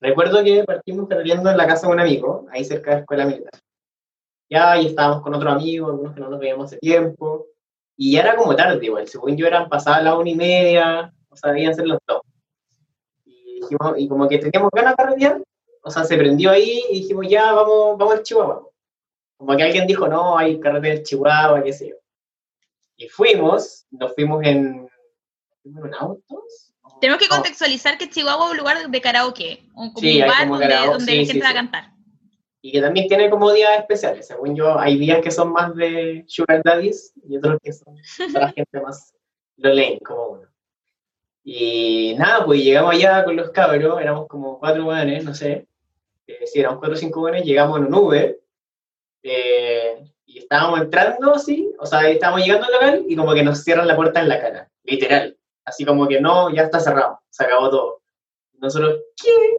recuerdo 0.00 0.42
que 0.44 0.64
partimos 0.64 1.08
perdiendo 1.08 1.50
en 1.50 1.56
la 1.56 1.66
casa 1.66 1.86
de 1.86 1.92
un 1.92 2.00
amigo, 2.00 2.46
ahí 2.50 2.64
cerca 2.64 2.90
de 2.90 2.96
la 2.96 3.00
escuela 3.00 3.26
militar. 3.26 3.60
Ya 4.50 4.72
ahí 4.72 4.86
estábamos 4.86 5.22
con 5.22 5.34
otro 5.34 5.50
amigo, 5.50 5.88
algunos 5.88 6.14
que 6.14 6.20
no 6.20 6.30
nos 6.30 6.40
veíamos 6.40 6.66
hace 6.66 6.78
tiempo. 6.78 7.46
Y 7.96 8.12
ya 8.12 8.20
era 8.20 8.36
como 8.36 8.54
tarde, 8.54 8.84
igual. 8.84 9.08
Según 9.08 9.36
yo 9.36 9.46
eran 9.46 9.68
pasadas 9.68 10.04
las 10.04 10.14
una 10.14 10.30
y 10.30 10.34
media, 10.34 11.12
o 11.28 11.36
sea, 11.36 11.52
debían 11.52 11.74
ser 11.74 11.86
los 11.86 11.98
dos 12.06 12.22
y 13.96 14.08
como 14.08 14.28
que 14.28 14.38
teníamos 14.38 14.70
ganas 14.72 14.92
de 14.92 14.96
carretear, 14.96 15.42
o 15.82 15.90
sea, 15.90 16.04
se 16.04 16.16
prendió 16.16 16.50
ahí 16.50 16.82
y 16.90 17.00
dijimos, 17.00 17.26
ya, 17.28 17.52
vamos, 17.52 17.96
vamos 17.98 18.14
al 18.14 18.22
Chihuahua. 18.22 18.68
Como 19.36 19.56
que 19.56 19.62
alguien 19.62 19.86
dijo, 19.86 20.08
no, 20.08 20.36
hay 20.36 20.58
carretera 20.58 20.96
en 20.96 21.02
Chihuahua, 21.02 21.62
qué 21.62 21.72
sé 21.72 21.88
yo. 21.90 21.96
Y 22.96 23.08
fuimos, 23.08 23.86
nos 23.90 24.14
fuimos 24.14 24.44
en, 24.44 24.88
en 25.64 25.94
autos. 25.94 26.74
Tenemos 27.00 27.22
que 27.22 27.28
contextualizar 27.28 27.96
que 27.96 28.10
Chihuahua 28.10 28.46
es 28.46 28.50
un 28.52 28.56
lugar 28.58 28.88
de 28.88 29.00
karaoke, 29.00 29.62
un, 29.74 29.92
como 29.92 30.08
un 30.08 30.20
bar 30.20 30.48
donde, 30.48 30.76
donde 30.86 31.16
la 31.16 31.24
gente 31.24 31.42
va 31.44 31.50
a 31.50 31.54
cantar. 31.54 31.92
Y 32.60 32.72
que 32.72 32.80
también 32.80 33.06
tiene 33.06 33.30
como 33.30 33.52
días 33.52 33.78
especiales. 33.78 34.26
Según 34.26 34.56
yo, 34.56 34.78
hay 34.78 34.98
días 34.98 35.20
que 35.22 35.30
son 35.30 35.52
más 35.52 35.74
de 35.76 36.24
Sugar 36.26 36.60
Daddies 36.64 37.12
y 37.28 37.36
otros 37.36 37.58
que 37.62 37.72
son 37.72 37.96
para 38.32 38.52
gente 38.52 38.80
más 38.80 39.14
lo 39.58 39.72
leen 39.72 39.98
como 40.00 40.26
uno. 40.26 40.48
Y 41.50 42.14
nada, 42.18 42.44
pues 42.44 42.62
llegamos 42.62 42.94
allá 42.94 43.24
con 43.24 43.34
los 43.34 43.48
cabros, 43.52 43.98
éramos 44.02 44.28
como 44.28 44.58
cuatro 44.58 44.84
jóvenes, 44.84 45.24
no 45.24 45.34
sé, 45.34 45.66
eh, 46.26 46.46
si 46.46 46.60
éramos 46.60 46.78
cuatro 46.78 46.94
o 46.94 46.98
cinco 46.98 47.20
jóvenes, 47.20 47.42
llegamos 47.42 47.78
en 47.78 47.86
un 47.86 47.94
Uber, 47.94 48.38
eh, 49.22 50.04
y 50.26 50.40
estábamos 50.40 50.82
entrando, 50.82 51.38
sí, 51.38 51.72
o 51.78 51.86
sea, 51.86 52.06
estábamos 52.10 52.44
llegando 52.44 52.66
al 52.66 52.72
local 52.72 53.04
y 53.08 53.16
como 53.16 53.32
que 53.32 53.42
nos 53.42 53.64
cierran 53.64 53.88
la 53.88 53.96
puerta 53.96 54.20
en 54.20 54.28
la 54.28 54.42
cara, 54.42 54.70
literal, 54.82 55.38
así 55.64 55.86
como 55.86 56.06
que 56.06 56.20
no, 56.20 56.54
ya 56.54 56.64
está 56.64 56.80
cerrado, 56.80 57.18
se 57.30 57.44
acabó 57.44 57.70
todo. 57.70 58.02
Nosotros, 58.58 59.00
¿qué? 59.16 59.56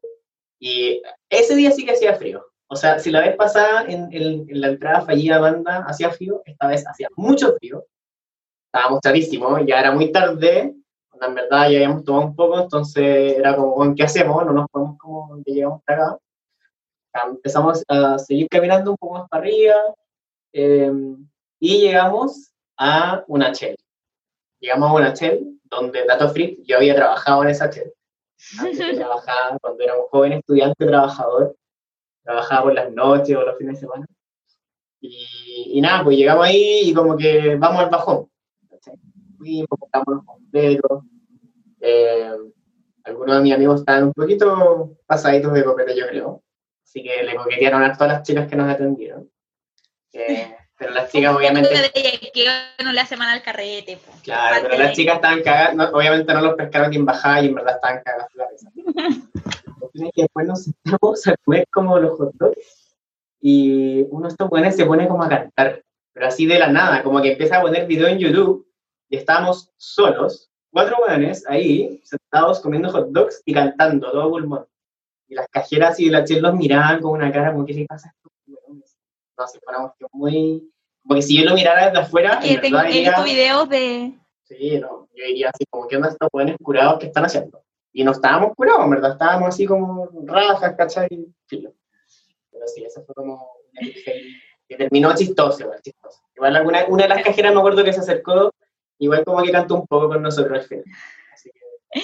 Y 0.60 1.02
ese 1.28 1.56
día 1.56 1.72
sí 1.72 1.86
que 1.86 1.94
hacía 1.94 2.14
frío. 2.14 2.46
O 2.68 2.76
sea, 2.76 3.00
si 3.00 3.10
la 3.10 3.22
vez 3.22 3.36
pasada 3.36 3.86
en, 3.88 4.10
en, 4.12 4.46
la 4.62 4.68
entrada 4.68 5.02
fallida 5.02 5.40
banda 5.40 5.86
hacía 5.88 6.12
frío, 6.12 6.44
esta 6.46 6.68
vez 6.68 6.86
hacía 6.86 7.08
mucho 7.16 7.56
frío. 7.58 7.84
Estábamos 8.68 9.00
chavísimos, 9.02 9.62
ya 9.66 9.80
era 9.80 9.92
muy 9.92 10.12
tarde, 10.12 10.76
en 11.22 11.36
verdad 11.36 11.70
ya 11.70 11.78
habíamos 11.78 12.04
tomado 12.04 12.28
un 12.28 12.36
poco, 12.36 12.60
entonces 12.60 13.38
era 13.38 13.56
como, 13.56 13.96
¿qué 13.96 14.04
hacemos? 14.04 14.46
No 14.46 14.54
nos 14.54 14.70
podemos 14.70 14.98
como 14.98 15.42
que 15.44 15.54
llegamos 15.54 15.80
hasta 15.80 15.94
acá. 15.94 16.18
Empezamos 17.28 17.84
a 17.88 18.20
seguir 18.20 18.48
caminando 18.50 18.92
un 18.92 18.98
poco 18.98 19.16
más 19.16 19.30
para 19.30 19.44
arriba 19.44 19.76
em, 20.54 21.28
y 21.60 21.82
llegamos 21.82 22.52
a 22.78 23.24
una 23.28 23.52
chela. 23.52 23.76
llegamos 24.60 24.90
a 24.90 24.94
una 24.94 25.14
Shell, 25.14 25.60
donde, 25.64 26.06
dato 26.06 26.30
free, 26.30 26.64
yo 26.66 26.78
había 26.78 26.96
trabajado 26.96 27.44
en 27.44 27.50
esa 27.50 27.70
Shell. 27.70 27.94
trabajaba 28.96 29.58
cuando 29.60 29.84
era 29.84 29.98
un 29.98 30.08
joven 30.08 30.34
estudiante 30.34 30.86
trabajador, 30.86 31.56
trabajaba 32.24 32.64
por 32.64 32.74
las 32.74 32.92
noches 32.92 33.36
o 33.36 33.42
los 33.42 33.58
fines 33.58 33.76
de 33.76 33.80
semana. 33.82 34.06
Y, 35.02 35.72
y 35.74 35.82
nada, 35.82 36.04
pues 36.04 36.18
llegamos 36.18 36.46
ahí 36.46 36.82
y 36.86 36.94
como 36.94 37.18
que 37.18 37.56
vamos 37.56 37.82
al 37.82 37.90
bajón. 37.90 38.30
Fuimos, 39.40 39.68
los 40.08 40.24
completos. 40.26 41.04
Eh, 41.82 42.30
algunos 43.06 43.38
de 43.38 43.42
mis 43.42 43.54
amigos 43.54 43.80
estaban 43.80 44.04
un 44.04 44.14
poquito 44.14 44.98
pasaditos 45.08 45.54
de 45.54 45.64
copete, 45.64 45.98
yo 45.98 46.08
creo. 46.08 46.44
Así 46.84 47.02
que 47.02 47.24
le 47.24 47.36
coquetearon 47.36 47.84
a 47.84 47.94
todas 47.94 48.14
las 48.14 48.24
chicas 48.24 48.48
que 48.48 48.56
nos 48.56 48.70
atendieron. 48.70 49.30
Eh, 50.14 50.56
pero 50.78 50.92
las 50.92 51.12
chicas 51.12 51.36
obviamente... 51.36 51.70
No 52.84 52.92
le 52.92 53.02
hace 53.02 53.18
mal 53.18 53.30
al 53.30 53.42
carrete. 53.42 53.98
Claro, 54.24 54.68
pero 54.70 54.84
las 54.84 54.94
chicas 54.94 55.16
estaban 55.16 55.42
cagadas, 55.42 55.94
obviamente 55.94 56.34
no 56.34 56.42
los 56.42 56.56
pescaron 56.56 56.94
en 56.94 57.06
bajada 57.06 57.42
y 57.42 57.48
en 57.48 57.56
verdad 57.56 57.76
estaban 57.76 58.04
cagadas 58.04 58.28
la 58.36 58.48
que 60.12 60.22
después 60.22 60.48
nos 60.48 60.64
sentamos 60.64 61.28
a 61.28 61.36
comer 61.44 61.68
como 61.72 62.00
los 62.00 62.18
hot 62.18 62.34
dogs 62.36 62.96
y 63.42 64.06
uno 64.10 64.28
de 64.28 64.32
estos 64.32 64.50
buenos 64.50 64.76
se 64.76 64.86
pone 64.86 65.08
como 65.08 65.24
a 65.24 65.30
cantar, 65.30 65.84
pero 66.14 66.28
así 66.28 66.46
de 66.46 66.60
la 66.60 66.68
nada, 66.68 67.04
como 67.04 67.22
que 67.22 67.32
empieza 67.32 67.58
a 67.58 67.62
poner 67.62 67.88
video 67.88 68.08
en 68.08 68.20
YouTube 68.20 68.68
y 69.10 69.18
estábamos 69.18 69.72
solos, 69.78 70.50
cuatro 70.72 70.98
buenos 71.06 71.46
ahí, 71.48 72.00
sentados 72.04 72.60
comiendo 72.60 72.90
hot 72.92 73.10
dogs 73.10 73.42
y 73.46 73.54
cantando 73.54 74.12
todo 74.12 74.30
pulmón. 74.30 74.68
Y 75.28 75.36
las 75.36 75.48
cajeras 75.50 76.00
y 76.00 76.10
la 76.10 76.24
chel 76.24 76.42
los 76.42 76.56
miraban 76.56 77.02
con 77.02 77.12
una 77.12 77.32
cara 77.32 77.52
como, 77.52 77.66
¿qué 77.66 77.74
le 77.74 77.86
pasa 77.86 78.08
a 78.08 78.12
estos 78.12 78.32
No, 78.48 79.48
si 79.48 79.60
fue 79.60 79.74
una 79.74 79.84
cuestión 79.88 80.10
muy... 80.14 80.72
Como 81.04 81.16
que 81.16 81.22
si 81.22 81.40
yo 81.40 81.46
lo 81.46 81.56
mirara 81.56 81.88
desde 81.88 82.00
afuera, 82.00 82.40
en 82.44 82.62
tengo, 82.62 82.78
verdad 82.78 82.92
diría, 82.92 83.24
videos 83.24 83.70
de... 83.70 84.14
Sí, 84.44 84.80
no, 84.80 85.08
yo 85.16 85.26
diría 85.26 85.50
así 85.54 85.66
como, 85.70 85.88
¿qué 85.88 85.96
onda 85.96 86.10
estos 86.10 86.30
buenos 86.32 86.56
curados 86.62 87.00
que 87.00 87.08
están 87.08 87.26
haciendo? 87.26 87.64
Y 87.94 88.04
no 88.04 88.12
estábamos 88.12 88.56
curados, 88.56 88.84
en 88.84 88.90
verdad, 88.92 89.12
estábamos 89.14 89.50
así 89.50 89.66
como 89.66 90.10
rajas, 90.26 90.76
¿cachai? 90.76 91.08
Filo. 91.46 91.74
Pero 92.52 92.68
sí, 92.68 92.84
eso 92.84 93.04
fue 93.04 93.16
como 93.16 93.48
que 94.68 94.76
terminó 94.76 95.16
chistoso, 95.16 95.64
igual 95.64 95.82
chistoso. 95.82 96.22
Igual 96.36 96.56
alguna, 96.56 96.86
una 96.88 97.04
de 97.04 97.10
las 97.10 97.24
cajeras 97.24 97.54
me 97.54 97.60
acuerdo 97.60 97.84
que 97.84 97.94
se 97.94 98.02
acercó, 98.02 98.52
igual 99.00 99.24
como 99.26 99.42
que 99.42 99.52
cantó 99.52 99.76
un 99.76 99.88
poco 99.88 100.10
con 100.10 100.22
nosotros 100.22 100.60
al 100.60 100.66
final. 100.66 100.86
Así 101.34 101.50
que, 101.52 102.02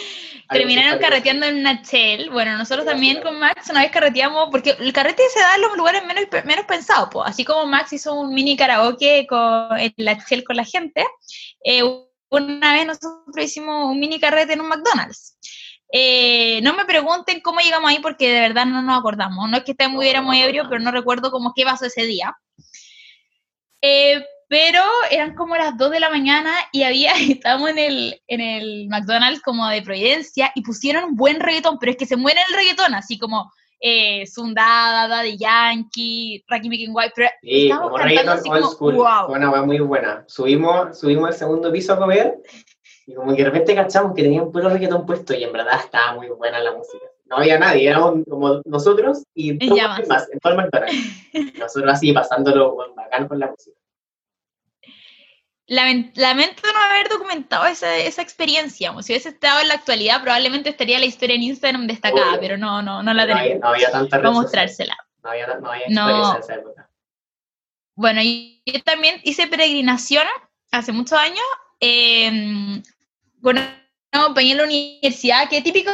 Terminaron 0.49 0.99
carreteando 0.99 1.45
en 1.45 1.59
una 1.59 1.81
shell. 1.81 2.29
Bueno, 2.29 2.57
nosotros 2.57 2.85
también 2.85 3.21
con 3.21 3.39
Max 3.39 3.69
una 3.69 3.81
vez 3.81 3.91
carreteamos, 3.91 4.49
porque 4.51 4.75
el 4.79 4.93
carrete 4.93 5.23
se 5.31 5.39
da 5.39 5.55
en 5.55 5.61
los 5.61 5.77
lugares 5.77 6.03
menos, 6.05 6.25
menos 6.45 6.65
pensados, 6.65 7.09
pues. 7.11 7.29
así 7.29 7.45
como 7.45 7.65
Max 7.65 7.93
hizo 7.93 8.13
un 8.13 8.33
mini 8.33 8.55
karaoke 8.55 9.27
con 9.27 9.77
en 9.77 9.93
la 9.97 10.13
shell 10.13 10.43
con 10.43 10.55
la 10.55 10.65
gente, 10.65 11.05
eh, 11.63 11.83
una 12.29 12.73
vez 12.73 12.85
nosotros 12.85 13.43
hicimos 13.43 13.91
un 13.91 13.99
mini 13.99 14.19
carrete 14.19 14.53
en 14.53 14.61
un 14.61 14.67
McDonald's. 14.67 15.37
Eh, 15.91 16.59
no 16.61 16.73
me 16.73 16.85
pregunten 16.85 17.39
cómo 17.41 17.59
llegamos 17.59 17.89
ahí 17.89 17.99
porque 17.99 18.31
de 18.31 18.41
verdad 18.41 18.65
no 18.65 18.81
nos 18.81 18.99
acordamos. 18.99 19.49
No 19.49 19.57
es 19.57 19.63
que 19.63 19.71
esté 19.71 19.87
muy, 19.87 20.13
muy 20.21 20.41
ebrio, 20.41 20.65
pero 20.67 20.81
no 20.81 20.91
recuerdo 20.91 21.31
cómo 21.31 21.53
qué 21.55 21.63
pasó 21.63 21.85
ese 21.85 22.05
día. 22.05 22.35
Eh, 23.81 24.25
pero 24.47 24.81
eran 25.11 25.35
como 25.35 25.55
las 25.55 25.77
2 25.77 25.91
de 25.91 25.99
la 25.99 26.09
mañana 26.09 26.51
y 26.71 26.83
había, 26.83 27.13
estábamos 27.29 27.69
en 27.71 27.79
el, 27.79 28.21
en 28.27 28.41
el 28.41 28.87
McDonald's 28.87 29.41
como 29.41 29.67
de 29.67 29.81
Providencia 29.81 30.51
y 30.55 30.61
pusieron 30.61 31.05
un 31.05 31.15
buen 31.15 31.39
reggaetón, 31.39 31.77
pero 31.79 31.91
es 31.91 31.97
que 31.97 32.05
se 32.05 32.17
muere 32.17 32.39
el 32.47 32.55
reggaetón, 32.55 32.93
así 32.93 33.17
como 33.17 33.51
eh, 33.79 34.25
Sundada, 34.25 35.21
de 35.21 35.37
Yankee, 35.37 36.43
Rocky 36.47 36.69
Making 36.69 36.91
White, 36.93 37.13
pero 37.15 37.29
sí, 37.41 37.69
como 37.69 37.97
reggaetón 37.97 38.39
old 38.49 38.65
school, 38.65 38.95
wow. 38.95 39.31
una 39.31 39.61
muy 39.63 39.79
buena. 39.79 40.23
Subimos, 40.27 40.97
subimos 40.99 41.29
al 41.29 41.35
segundo 41.35 41.71
piso 41.71 41.93
a 41.93 41.97
comer 41.97 42.37
y 43.07 43.13
como 43.13 43.35
que 43.35 43.43
de 43.43 43.49
repente 43.49 43.75
cachamos 43.75 44.15
que 44.15 44.23
tenían 44.23 44.51
puro 44.51 44.69
reggaetón 44.69 45.05
puesto 45.05 45.33
y 45.33 45.43
en 45.43 45.51
verdad 45.51 45.79
estaba 45.79 46.15
muy 46.15 46.27
buena 46.29 46.59
la 46.59 46.73
música. 46.73 47.05
No 47.25 47.37
había 47.37 47.57
nadie, 47.57 47.89
éramos 47.89 48.23
como 48.29 48.61
nosotros 48.65 49.23
y 49.33 49.57
todos 49.57 50.07
más 50.07 50.31
en 50.31 50.39
todo 50.39 50.53
el 50.53 50.57
McDonald's. 50.57 50.95
nosotros 51.59 51.93
así 51.93 52.13
pasándolo 52.13 52.77
bacán 52.95 53.27
con 53.27 53.39
la 53.39 53.47
música. 53.47 53.77
Lamento 55.67 56.61
no 56.71 56.79
haber 56.79 57.09
documentado 57.09 57.65
esa, 57.65 57.97
esa 57.97 58.21
experiencia. 58.21 58.91
Si 59.01 59.11
hubiese 59.11 59.29
estado 59.29 59.61
en 59.61 59.67
la 59.67 59.73
actualidad, 59.75 60.21
probablemente 60.21 60.69
estaría 60.69 60.99
la 60.99 61.05
historia 61.05 61.35
en 61.35 61.43
Instagram 61.43 61.87
destacada, 61.87 62.39
pero 62.39 62.57
no, 62.57 62.81
no, 62.81 63.01
no 63.01 63.13
la 63.13 63.25
tenemos. 63.25 63.61
No 63.61 63.69
había, 63.69 63.91
tanta 63.91 64.17
Vamos 64.19 64.39
a 64.39 64.41
mostrársela. 64.43 64.95
No 65.23 65.31
había, 65.31 65.47
no 65.47 65.71
había 65.71 65.85
no. 65.89 66.35
en 66.35 66.39
esa 66.39 66.55
época. 66.55 66.89
Bueno, 67.95 68.21
yo 68.21 68.83
también 68.83 69.21
hice 69.23 69.47
peregrinación 69.47 70.27
hace 70.71 70.91
muchos 70.91 71.17
años 71.17 71.45
eh, 71.79 72.81
con 73.41 73.57
una 73.57 74.23
compañía 74.23 74.51
en 74.51 74.57
la 74.57 74.63
universidad 74.65 75.49
que 75.49 75.61
típico 75.61 75.91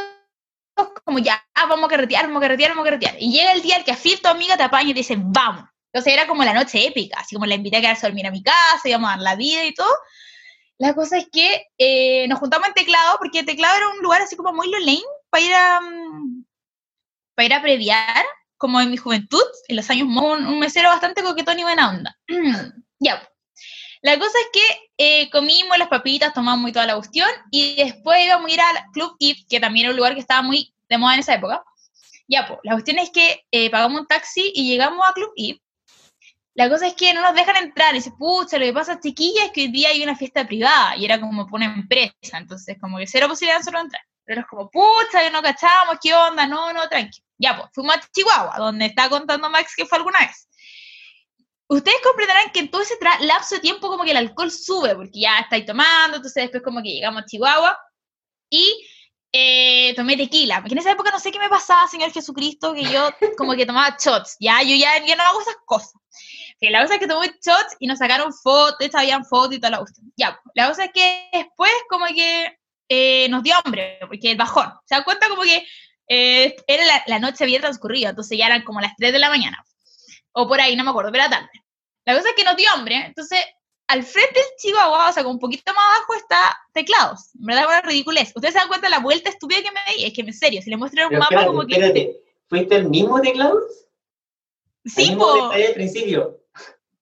como 1.03 1.19
ya, 1.19 1.43
ah, 1.53 1.65
vamos 1.67 1.85
a 1.85 1.89
carretear, 1.89 2.25
vamos 2.25 2.39
a 2.39 2.41
carretear, 2.41 2.71
vamos 2.71 2.83
a 2.83 2.85
carretear. 2.85 3.15
Y 3.19 3.31
llega 3.31 3.51
el 3.51 3.61
día 3.61 3.77
en 3.77 3.83
que 3.83 3.91
a 3.91 3.97
tu 3.97 4.27
amiga 4.27 4.57
te 4.57 4.63
apaña 4.63 4.89
y 4.89 4.93
te 4.93 4.99
dice, 4.99 5.15
vamos. 5.17 5.65
Entonces 5.93 6.13
era 6.13 6.27
como 6.27 6.43
la 6.43 6.53
noche 6.53 6.85
épica, 6.85 7.19
así 7.19 7.35
como 7.35 7.45
la 7.45 7.55
invité 7.55 7.77
a 7.77 7.81
quedarse 7.81 8.05
a 8.05 8.09
dormir 8.09 8.27
a 8.27 8.31
mi 8.31 8.41
casa, 8.43 8.87
íbamos 8.87 9.09
a 9.09 9.13
dar 9.13 9.21
la 9.21 9.35
vida 9.35 9.65
y 9.65 9.73
todo. 9.73 9.93
La 10.77 10.93
cosa 10.95 11.17
es 11.17 11.27
que 11.31 11.67
eh, 11.77 12.27
nos 12.27 12.39
juntamos 12.39 12.67
en 12.67 12.73
Teclado, 12.73 13.17
porque 13.19 13.43
Teclado 13.43 13.77
era 13.77 13.89
un 13.89 13.99
lugar 13.99 14.21
así 14.21 14.35
como 14.35 14.53
muy 14.53 14.69
lane 14.71 15.01
para 15.29 15.43
ir 15.43 15.53
a, 15.53 15.81
mm, 15.81 16.45
para 17.35 17.45
ir 17.45 17.53
a 17.53 17.61
previar, 17.61 18.25
como 18.57 18.79
en 18.79 18.89
mi 18.89 18.97
juventud, 18.97 19.43
en 19.67 19.75
los 19.75 19.89
años, 19.89 20.07
un, 20.07 20.45
un 20.45 20.59
mesero 20.59 20.89
bastante 20.89 21.23
coquetón 21.23 21.59
y 21.59 21.63
buena 21.63 21.89
onda. 21.89 22.17
ya, 22.99 23.21
la 24.01 24.17
cosa 24.17 24.37
es 24.39 24.47
que 24.51 24.89
eh, 24.97 25.29
comimos 25.29 25.77
las 25.77 25.87
papitas, 25.87 26.33
tomamos 26.33 26.69
y 26.69 26.73
toda 26.73 26.87
la 26.87 26.95
cuestión, 26.95 27.29
y 27.51 27.75
después 27.75 28.25
íbamos 28.25 28.49
a 28.49 28.53
ir 28.53 28.61
al 28.61 28.77
Club 28.93 29.15
IF, 29.19 29.45
que 29.47 29.59
también 29.59 29.85
era 29.85 29.91
un 29.91 29.97
lugar 29.97 30.15
que 30.15 30.21
estaba 30.21 30.41
muy 30.41 30.73
de 30.89 30.97
moda 30.97 31.13
en 31.13 31.19
esa 31.19 31.35
época. 31.35 31.63
Ya, 32.27 32.47
pues, 32.47 32.59
la 32.63 32.73
cuestión 32.73 32.97
es 32.97 33.11
que 33.11 33.45
eh, 33.51 33.69
pagamos 33.69 34.01
un 34.01 34.07
taxi 34.07 34.51
y 34.55 34.67
llegamos 34.67 35.05
a 35.07 35.13
Club 35.13 35.31
IF. 35.35 35.59
La 36.53 36.69
cosa 36.69 36.87
es 36.87 36.95
que 36.95 37.13
no 37.13 37.21
nos 37.21 37.33
dejan 37.33 37.55
entrar, 37.57 37.93
y 37.93 37.97
dice, 37.97 38.11
pucha, 38.17 38.57
lo 38.57 38.65
que 38.65 38.73
pasa, 38.73 38.99
chiquilla, 38.99 39.45
es 39.45 39.51
que 39.51 39.61
hoy 39.61 39.71
día 39.71 39.89
hay 39.89 40.03
una 40.03 40.15
fiesta 40.15 40.45
privada, 40.45 40.97
y 40.97 41.05
era 41.05 41.19
como 41.19 41.47
por 41.47 41.57
una 41.59 41.73
empresa, 41.73 42.37
entonces 42.37 42.77
como 42.79 42.97
que 42.97 43.07
cero 43.07 43.27
posibilidad 43.29 43.55
de 43.55 43.59
nosotros 43.59 43.83
entrar. 43.83 44.03
Pero 44.25 44.41
es 44.41 44.47
como, 44.47 44.69
pucha, 44.69 45.21
que 45.23 45.31
no 45.31 45.41
cachamos, 45.41 45.97
¿qué 46.01 46.13
onda? 46.13 46.45
No, 46.47 46.73
no, 46.73 46.87
tranqui. 46.89 47.23
Ya, 47.37 47.57
pues, 47.57 47.69
fuimos 47.73 47.95
a 47.95 48.01
Chihuahua, 48.13 48.55
donde 48.57 48.85
está 48.85 49.09
contando 49.09 49.49
Max 49.49 49.73
que 49.75 49.85
fue 49.85 49.97
alguna 49.97 50.19
vez 50.19 50.47
ustedes 51.75 52.01
comprenderán 52.03 52.51
que 52.51 52.59
en 52.59 52.69
todo 52.69 52.81
ese 52.81 52.97
lapso 53.21 53.55
de 53.55 53.61
tiempo 53.61 53.87
como 53.87 54.03
que 54.03 54.11
el 54.11 54.17
alcohol 54.17 54.51
sube, 54.51 54.93
porque 54.93 55.21
ya 55.21 55.39
estáis 55.39 55.65
tomando, 55.65 56.17
entonces 56.17 56.43
después 56.43 56.63
como 56.63 56.81
que 56.83 56.89
llegamos 56.89 57.23
a 57.23 57.25
Chihuahua 57.25 57.79
y 58.49 58.85
eh, 59.31 59.93
tomé 59.95 60.17
tequila. 60.17 60.59
Porque 60.59 60.73
en 60.73 60.79
esa 60.79 60.91
época 60.91 61.11
no 61.11 61.19
sé 61.19 61.31
qué 61.31 61.39
me 61.39 61.47
pasaba, 61.47 61.87
Señor 61.87 62.11
Jesucristo, 62.11 62.73
que 62.73 62.83
yo 62.83 63.09
como 63.37 63.55
que 63.55 63.65
tomaba 63.65 63.95
shots, 63.97 64.35
ya, 64.39 64.61
yo 64.63 64.75
ya, 64.75 64.99
no 65.15 65.23
hago 65.23 65.41
esas 65.41 65.55
cosas. 65.65 65.93
Que 66.61 66.69
la 66.69 66.81
cosa 66.81 66.93
es 66.93 66.99
que 66.99 67.07
tomé 67.07 67.27
shots 67.27 67.75
y 67.79 67.87
nos 67.87 67.97
sacaron 67.97 68.31
fotos, 68.31 68.93
habían 68.93 69.25
fotos 69.25 69.55
y 69.55 69.59
toda 69.59 69.71
la 69.71 69.79
cuestión. 69.79 70.13
Ya, 70.15 70.39
la 70.53 70.69
cosa 70.69 70.85
es 70.85 70.91
que 70.93 71.29
después 71.33 71.71
como 71.89 72.05
que 72.05 72.55
eh, 72.87 73.27
nos 73.29 73.41
dio 73.41 73.55
hambre, 73.63 73.97
porque 74.07 74.31
el 74.31 74.37
bajón. 74.37 74.71
Se 74.85 74.95
da 74.95 75.03
cuenta 75.03 75.27
como 75.27 75.41
que 75.41 75.65
eh, 76.07 76.55
era 76.67 76.85
la, 76.85 77.03
la, 77.07 77.19
noche 77.19 77.43
había 77.43 77.59
transcurrido, 77.59 78.09
entonces 78.09 78.37
ya 78.37 78.45
eran 78.45 78.63
como 78.63 78.79
las 78.79 78.95
3 78.95 79.11
de 79.11 79.19
la 79.19 79.29
mañana. 79.29 79.65
O 80.33 80.47
por 80.47 80.61
ahí, 80.61 80.75
no 80.75 80.83
me 80.83 80.91
acuerdo, 80.91 81.11
pero 81.11 81.23
era 81.23 81.31
tarde. 81.31 81.49
La 82.05 82.15
cosa 82.15 82.29
es 82.29 82.35
que 82.35 82.43
no 82.43 82.55
dio 82.55 82.69
hambre, 82.71 82.95
entonces 83.07 83.39
al 83.91 84.03
frente 84.03 84.39
del 84.39 84.49
Chihuahua, 84.57 85.09
o 85.09 85.13
sea, 85.13 85.23
con 85.23 85.33
un 85.33 85.39
poquito 85.39 85.73
más 85.73 85.83
abajo 85.83 86.13
está 86.13 86.57
teclados. 86.73 87.35
En 87.37 87.45
verdad, 87.45 87.65
una 87.67 87.81
ridiculez. 87.81 88.31
Ustedes 88.33 88.53
se 88.53 88.59
dan 88.59 88.69
cuenta 88.69 88.87
de 88.87 88.91
la 88.91 88.99
vuelta 88.99 89.29
estúpida 89.29 89.61
que 89.61 89.71
me 89.71 89.79
di. 89.93 90.05
Es 90.05 90.13
que, 90.13 90.21
en 90.21 90.33
serio, 90.33 90.61
si 90.61 90.69
le 90.69 90.77
muestro 90.77 91.09
un 91.09 91.17
mapa 91.17 91.45
como 91.45 91.65
que. 91.65 91.73
Espérate, 91.73 92.21
¿fuiste 92.47 92.75
el 92.77 92.89
mismo 92.89 93.19
teclados? 93.19 93.63
Sí, 94.85 95.09
mismo 95.09 95.51
al 95.51 95.73
principio. 95.73 96.40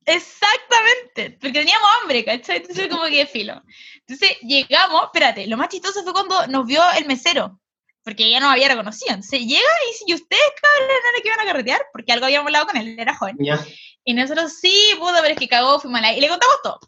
Exactamente, 0.09 1.37
porque 1.39 1.59
teníamos 1.59 1.87
hambre, 2.01 2.25
¿cachai? 2.25 2.57
Entonces, 2.57 2.87
como 2.87 3.05
que 3.05 3.25
filo. 3.25 3.61
Entonces, 4.07 4.37
llegamos, 4.41 5.03
espérate, 5.05 5.47
lo 5.47 5.57
más 5.57 5.69
chistoso 5.69 6.03
fue 6.03 6.13
cuando 6.13 6.47
nos 6.47 6.65
vio 6.65 6.81
el 6.97 7.05
mesero, 7.05 7.59
porque 8.03 8.29
ya 8.29 8.39
nos 8.39 8.51
había 8.51 8.69
reconocido. 8.69 9.13
Entonces, 9.13 9.41
llega 9.41 9.61
y 9.85 9.91
dice, 9.91 10.03
¿y 10.07 10.13
ustedes, 10.15 10.41
cabrón, 10.61 10.89
no 11.05 11.11
le 11.11 11.21
que 11.21 11.27
iban 11.27 11.39
a 11.39 11.45
carretear? 11.45 11.81
Porque 11.93 12.11
algo 12.11 12.25
habíamos 12.25 12.47
hablado 12.47 12.65
con 12.65 12.77
él, 12.77 12.99
era 12.99 13.15
joven. 13.15 13.37
Ya. 13.39 13.63
Y 14.03 14.13
nosotros, 14.13 14.53
sí, 14.59 14.73
pudo, 14.97 15.13
pero 15.21 15.33
es 15.33 15.39
que 15.39 15.47
cagó, 15.47 15.79
fue 15.79 15.91
mala. 15.91 16.13
Y 16.13 16.21
le 16.21 16.27
contamos 16.27 16.57
todo. 16.63 16.79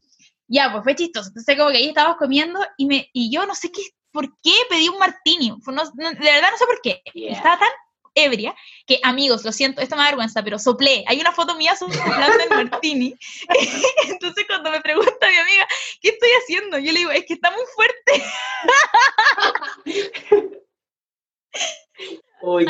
Ya, 0.47 0.71
pues 0.71 0.83
fue 0.83 0.95
chistoso. 0.95 1.29
Entonces, 1.29 1.57
como 1.57 1.69
que 1.69 1.77
ahí 1.77 1.89
estábamos 1.89 2.17
comiendo 2.17 2.59
y, 2.77 2.85
me, 2.85 3.09
y 3.13 3.31
yo 3.31 3.45
no 3.45 3.53
sé 3.53 3.71
qué, 3.71 3.81
por 4.11 4.27
qué 4.41 4.53
pedí 4.69 4.89
un 4.89 4.97
martini. 4.97 5.49
No, 5.49 5.85
de 5.85 6.13
verdad 6.19 6.51
no 6.51 6.57
sé 6.57 6.65
por 6.65 6.81
qué. 6.81 7.01
Estaba 7.13 7.59
tan 7.59 7.69
ebria 8.15 8.55
que, 8.85 8.99
amigos, 9.03 9.45
lo 9.45 9.51
siento, 9.51 9.81
esto 9.81 9.95
me 9.95 10.03
da 10.03 10.09
vergüenza, 10.09 10.43
pero 10.43 10.59
soplé. 10.59 11.03
Hay 11.07 11.19
una 11.19 11.31
foto 11.31 11.55
mía 11.55 11.75
soplando 11.75 12.43
el 12.43 12.49
martini. 12.49 13.15
Entonces, 14.07 14.45
cuando 14.47 14.71
me 14.71 14.81
pregunta 14.81 15.29
mi 15.29 15.37
amiga, 15.37 15.67
¿qué 16.01 16.09
estoy 16.09 16.29
haciendo? 16.43 16.77
Yo 16.77 16.91
le 16.91 16.99
digo, 16.99 17.11
es 17.11 17.25
que 17.25 17.33
está 17.33 17.51
muy 17.51 17.63
fuerte. 17.73 18.23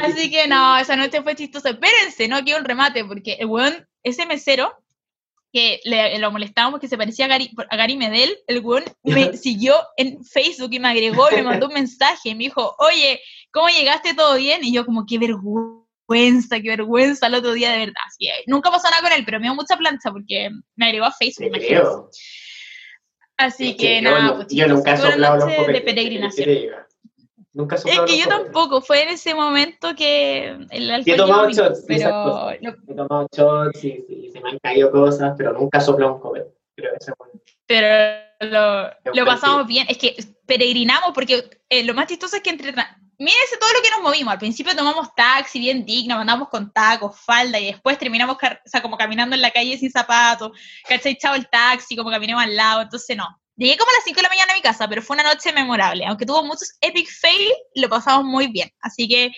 Así 0.03 0.29
que 0.29 0.47
no, 0.47 0.77
esa 0.77 0.95
noche 0.95 1.21
fue 1.21 1.35
chistosa. 1.35 1.69
Espérense, 1.69 2.27
no 2.27 2.43
quiero 2.43 2.59
un 2.59 2.65
remate, 2.65 3.05
porque 3.05 3.37
el 3.39 3.47
weón 3.47 3.87
ese 4.03 4.25
mesero 4.25 4.75
que 5.53 5.81
le, 5.83 6.17
lo 6.19 6.31
molestábamos 6.31 6.79
que 6.79 6.87
se 6.87 6.97
parecía 6.97 7.25
a 7.25 7.27
Gary, 7.27 7.51
a 7.69 7.75
Gary 7.75 7.97
Medel, 7.97 8.37
el 8.47 8.61
weón 8.61 8.85
me 9.03 9.35
siguió 9.35 9.75
en 9.97 10.23
Facebook 10.23 10.69
y 10.71 10.79
me 10.79 10.87
agregó 10.87 11.29
y 11.29 11.35
me 11.35 11.43
mandó 11.43 11.67
un 11.67 11.73
mensaje, 11.73 12.33
me 12.35 12.45
dijo, 12.45 12.73
oye, 12.79 13.19
¿cómo 13.51 13.67
llegaste 13.69 14.13
todo 14.13 14.35
bien? 14.37 14.63
Y 14.63 14.73
yo 14.73 14.85
como, 14.85 15.05
qué 15.05 15.17
vergüenza, 15.17 16.59
qué 16.59 16.69
vergüenza 16.69 17.27
el 17.27 17.35
otro 17.35 17.53
día 17.53 17.71
de 17.71 17.79
verdad. 17.79 18.01
Así 18.07 18.25
que, 18.25 18.31
nunca 18.47 18.71
pasó 18.71 18.89
nada 18.89 19.01
con 19.01 19.11
él, 19.11 19.23
pero 19.25 19.39
me 19.39 19.47
dio 19.47 19.55
mucha 19.55 19.77
plancha 19.77 20.11
porque 20.11 20.49
me 20.75 20.85
agregó 20.85 21.05
a 21.05 21.11
Facebook, 21.11 21.47
imagínate. 21.47 21.87
Así 23.37 23.69
Es 23.71 23.75
que, 23.75 24.01
nada, 24.01 24.35
pues, 24.35 24.47
yo 24.49 24.65
chicos, 24.65 24.77
nunca 24.77 24.97
fue 24.97 25.15
una 25.15 25.35
noche 25.35 25.71
de 25.71 25.81
peregrinación. 25.81 26.49
Nunca 27.53 27.75
Es 27.75 27.83
que 27.83 28.17
yo 28.17 28.27
tampoco, 28.27 28.81
fue 28.81 29.03
en 29.03 29.09
ese 29.09 29.35
momento 29.35 29.93
que 29.95 30.47
el 30.69 31.03
Sí, 31.03 31.11
he 31.11 31.13
alcohol 31.13 31.17
tomado 31.17 31.49
shots, 31.49 31.83
pero 31.85 32.57
lo- 32.61 32.77
He 32.87 32.95
tomado 32.95 33.27
shots 33.35 33.83
y, 33.83 34.05
y 34.07 34.29
se 34.31 34.39
me 34.39 34.51
han 34.51 34.59
caído 34.59 34.89
cosas, 34.89 35.33
pero 35.37 35.51
nunca 35.51 35.81
soplado 35.81 36.15
un 36.15 36.21
copete. 36.21 36.49
Pero 37.67 38.21
lo, 38.39 39.25
pasamos 39.25 39.67
bien. 39.67 39.85
Es 39.89 39.97
que 39.97 40.15
peregrinamos 40.45 41.11
porque 41.13 41.49
eh, 41.69 41.83
lo 41.83 41.93
más 41.93 42.07
chistoso 42.07 42.37
es 42.37 42.41
que 42.41 42.51
entre... 42.51 42.73
Mírense 43.21 43.57
todo 43.59 43.71
lo 43.71 43.83
que 43.83 43.91
nos 43.91 44.01
movimos. 44.01 44.33
Al 44.33 44.39
principio 44.39 44.75
tomamos 44.75 45.13
taxi 45.13 45.59
bien 45.59 45.85
digno, 45.85 46.17
andamos 46.17 46.49
con 46.49 46.73
tacos, 46.73 47.19
falda 47.19 47.59
y 47.59 47.67
después 47.67 47.99
terminamos 47.99 48.35
o 48.35 48.39
sea, 48.65 48.81
como 48.81 48.97
caminando 48.97 49.35
en 49.35 49.43
la 49.43 49.51
calle 49.51 49.77
sin 49.77 49.91
zapatos, 49.91 50.57
¿cachai? 50.89 51.15
Chao 51.17 51.35
el 51.35 51.47
taxi, 51.47 51.95
como 51.95 52.09
caminamos 52.09 52.43
al 52.43 52.55
lado. 52.55 52.81
Entonces 52.81 53.15
no. 53.15 53.27
Llegué 53.55 53.77
como 53.77 53.91
a 53.91 53.93
las 53.93 54.05
5 54.05 54.15
de 54.15 54.23
la 54.23 54.29
mañana 54.29 54.53
a 54.53 54.55
mi 54.55 54.61
casa, 54.63 54.87
pero 54.87 55.03
fue 55.03 55.13
una 55.13 55.23
noche 55.23 55.53
memorable. 55.53 56.03
Aunque 56.07 56.25
tuvo 56.25 56.43
muchos 56.43 56.73
epic 56.81 57.07
fail, 57.11 57.51
lo 57.75 57.89
pasamos 57.89 58.25
muy 58.25 58.47
bien. 58.47 58.71
Así 58.81 59.07
que 59.07 59.31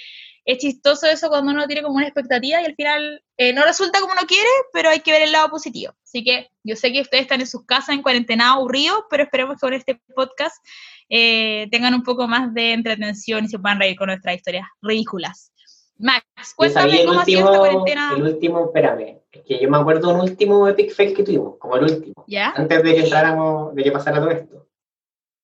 es 0.46 0.58
chistoso 0.60 1.08
eso 1.08 1.28
cuando 1.28 1.52
uno 1.52 1.68
tiene 1.68 1.84
como 1.84 1.96
una 1.96 2.06
expectativa 2.06 2.62
y 2.62 2.66
al 2.66 2.76
final 2.76 3.22
eh, 3.36 3.52
no 3.52 3.66
resulta 3.66 4.00
como 4.00 4.14
uno 4.14 4.22
quiere, 4.26 4.48
pero 4.72 4.92
hay 4.92 5.02
que 5.02 5.12
ver 5.12 5.24
el 5.24 5.34
lado 5.34 5.50
positivo. 5.50 5.94
Así 6.06 6.24
que 6.24 6.50
yo 6.64 6.78
sé 6.78 6.94
que 6.94 7.02
ustedes 7.02 7.24
están 7.24 7.42
en 7.42 7.48
sus 7.48 7.66
casas 7.66 7.96
en 7.96 8.02
cuarentena 8.02 8.54
aburridos, 8.54 9.04
pero 9.10 9.24
esperemos 9.24 9.56
que 9.56 9.60
con 9.60 9.74
este 9.74 10.02
podcast 10.16 10.64
eh, 11.10 11.68
tengan 11.72 11.94
un 11.94 12.04
poco 12.04 12.28
más 12.28 12.54
de 12.54 12.74
entretención 12.74 13.46
y 13.46 13.48
se 13.48 13.60
puedan 13.60 13.80
reír 13.80 13.96
con 13.98 14.08
nuestras 14.08 14.36
historias 14.36 14.68
ridículas. 14.82 15.52
Max, 15.98 16.26
Yo 16.38 16.54
cuéntame 16.56 17.06
cómo 17.06 17.20
ha 17.20 17.26
sido 17.26 17.40
esta 17.40 17.52
último, 17.52 17.60
cuarentena. 17.60 18.14
el 18.16 18.24
último, 18.24 18.66
espérame, 18.66 19.20
es 19.32 19.42
que 19.44 19.60
yo 19.60 19.70
me 19.70 19.78
acuerdo 19.78 20.10
un 20.10 20.22
último 20.22 20.68
epic 20.68 20.92
fail 20.92 21.16
que 21.16 21.24
tuvimos, 21.24 21.58
como 21.58 21.76
el 21.78 21.84
último, 21.84 22.26
¿Ya? 22.28 22.52
antes 22.56 22.84
de 22.84 22.96
que 22.96 23.00
entráramos, 23.02 23.74
de 23.76 23.84
que 23.84 23.92
pasara 23.92 24.20
todo 24.20 24.32
esto. 24.32 24.68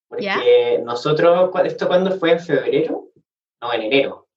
Porque 0.07 0.25
¿Ya? 0.25 0.37
nosotros, 0.83 1.51
¿esto 1.65 1.87
cuándo 1.87 2.17
fue? 2.17 2.31
¿En 2.31 2.39
febrero? 2.39 3.09
No, 3.61 3.73
en 3.73 3.81
enero. 3.83 4.27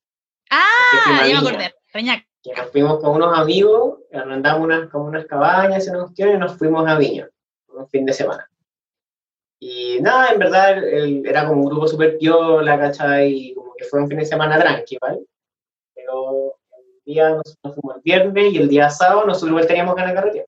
Ah, 0.51 1.27
ya 1.27 1.41
me 1.41 1.49
acordé. 1.49 1.75
Reñac. 1.93 2.27
Que 2.43 2.53
nos 2.55 2.71
fuimos 2.71 3.01
con 3.01 3.13
unos 3.17 3.39
amigos, 3.39 4.01
arrendamos 4.13 4.65
unas, 4.65 4.91
como 4.91 5.05
unas 5.07 5.25
cabañas 5.27 5.87
unas 5.89 6.03
cuestiones 6.03 6.35
y 6.35 6.39
nos 6.39 6.59
fuimos 6.59 6.87
a 6.87 6.99
Viña, 6.99 7.29
un 7.69 7.89
fin 7.89 8.05
de 8.05 8.13
semana. 8.13 8.49
Y 9.65 10.01
nada, 10.01 10.33
en 10.33 10.41
verdad 10.41 10.77
el- 10.79 11.25
era 11.25 11.47
como 11.47 11.61
un 11.63 11.67
grupo 11.69 11.87
súper 11.87 12.19
piola, 12.19 12.77
¿cachai? 12.81 13.33
Y 13.33 13.55
como 13.55 13.75
que 13.75 13.85
fue 13.85 14.01
un 14.01 14.09
fin 14.09 14.19
de 14.19 14.25
semana 14.25 14.59
tranqui, 14.59 14.99
¿vale? 15.01 15.21
Pero 15.95 16.57
el 16.77 17.01
día, 17.05 17.29
nosotros 17.31 17.59
nos 17.63 17.75
fuimos 17.77 17.97
el 17.97 18.03
viernes 18.03 18.53
y 18.53 18.57
el 18.59 18.69
día 18.69 18.91
sábado 18.91 19.25
nosotros 19.25 19.51
igual 19.51 19.67
teníamos 19.69 19.95
ganas 19.95 20.11
de 20.11 20.15
carretera. 20.17 20.47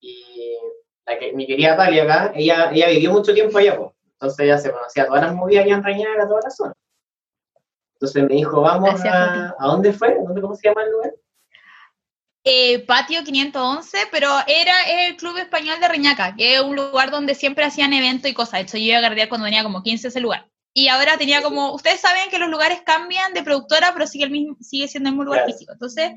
Y 0.00 0.56
la 1.04 1.18
que, 1.18 1.34
mi 1.34 1.46
querida 1.46 1.76
Pali 1.76 2.00
acá, 2.00 2.32
ella, 2.34 2.70
ella 2.72 2.88
vivió 2.88 3.10
mucho 3.12 3.34
tiempo 3.34 3.58
allá, 3.58 3.76
pues. 3.76 3.90
Entonces 4.12 4.38
ella 4.46 4.56
se 4.56 4.72
conocía 4.72 5.06
todas 5.06 5.22
las 5.24 5.34
movidas 5.34 5.66
allá 5.66 5.74
en 5.74 5.84
Reñaca, 5.84 6.26
toda 6.26 6.40
la 6.44 6.50
zona. 6.50 6.72
Entonces 7.92 8.22
me 8.22 8.36
dijo, 8.36 8.62
vamos 8.62 8.88
Gracias, 8.88 9.14
a... 9.14 9.54
¿A 9.58 9.66
dónde 9.66 9.92
fue? 9.92 10.14
¿Dónde, 10.14 10.40
¿Cómo 10.40 10.54
se 10.54 10.66
llama 10.66 10.82
el 10.82 10.92
lugar? 10.92 11.12
Eh, 12.50 12.78
Patio 12.86 13.22
511, 13.24 13.98
pero 14.10 14.30
era 14.46 14.72
el 15.06 15.16
Club 15.16 15.36
Español 15.36 15.78
de 15.80 15.88
Reñaca, 15.88 16.34
que 16.34 16.54
es 16.54 16.62
un 16.62 16.76
lugar 16.76 17.10
donde 17.10 17.34
siempre 17.34 17.62
hacían 17.62 17.92
eventos 17.92 18.30
y 18.30 18.32
cosas. 18.32 18.52
De 18.54 18.60
hecho, 18.60 18.78
yo 18.78 18.84
iba 18.84 18.98
a 18.98 19.02
carretear 19.02 19.28
cuando 19.28 19.44
tenía 19.44 19.62
como 19.62 19.82
15 19.82 20.08
ese 20.08 20.20
lugar. 20.20 20.46
Y 20.72 20.88
ahora 20.88 21.18
tenía 21.18 21.42
como, 21.42 21.74
ustedes 21.74 22.00
saben 22.00 22.30
que 22.30 22.38
los 22.38 22.48
lugares 22.48 22.80
cambian 22.86 23.34
de 23.34 23.42
productora, 23.42 23.90
pero 23.92 24.06
sigue, 24.06 24.24
el 24.24 24.30
mismo, 24.30 24.56
sigue 24.62 24.88
siendo 24.88 25.10
el 25.10 25.14
mismo 25.14 25.24
lugar 25.24 25.40
Claro. 25.40 25.52
físico. 25.52 25.72
Entonces, 25.74 26.12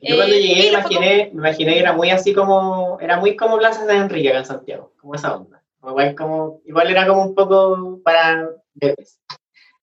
Yo 0.00 0.14
cuando 0.16 0.34
Eh, 0.34 0.42
llegué 0.42 0.62
me 0.62 0.68
imaginé, 0.68 1.30
me 1.32 1.40
imaginé 1.48 1.72
que 1.74 1.80
era 1.80 1.92
muy 1.92 2.10
así 2.10 2.32
como, 2.34 2.98
era 3.00 3.16
muy 3.18 3.34
como 3.34 3.58
Plaza 3.58 3.84
San 3.84 3.96
Enrique 3.96 4.28
acá 4.28 4.38
en 4.38 4.44
Santiago, 4.46 4.92
como 5.00 5.14
esa 5.16 5.34
onda. 5.34 5.60
Como 5.80 5.92
igual, 5.92 6.14
como, 6.14 6.60
igual 6.66 6.90
era 6.90 7.06
como 7.06 7.22
un 7.24 7.34
poco 7.34 8.00
para 8.04 8.48
bebés, 8.74 9.18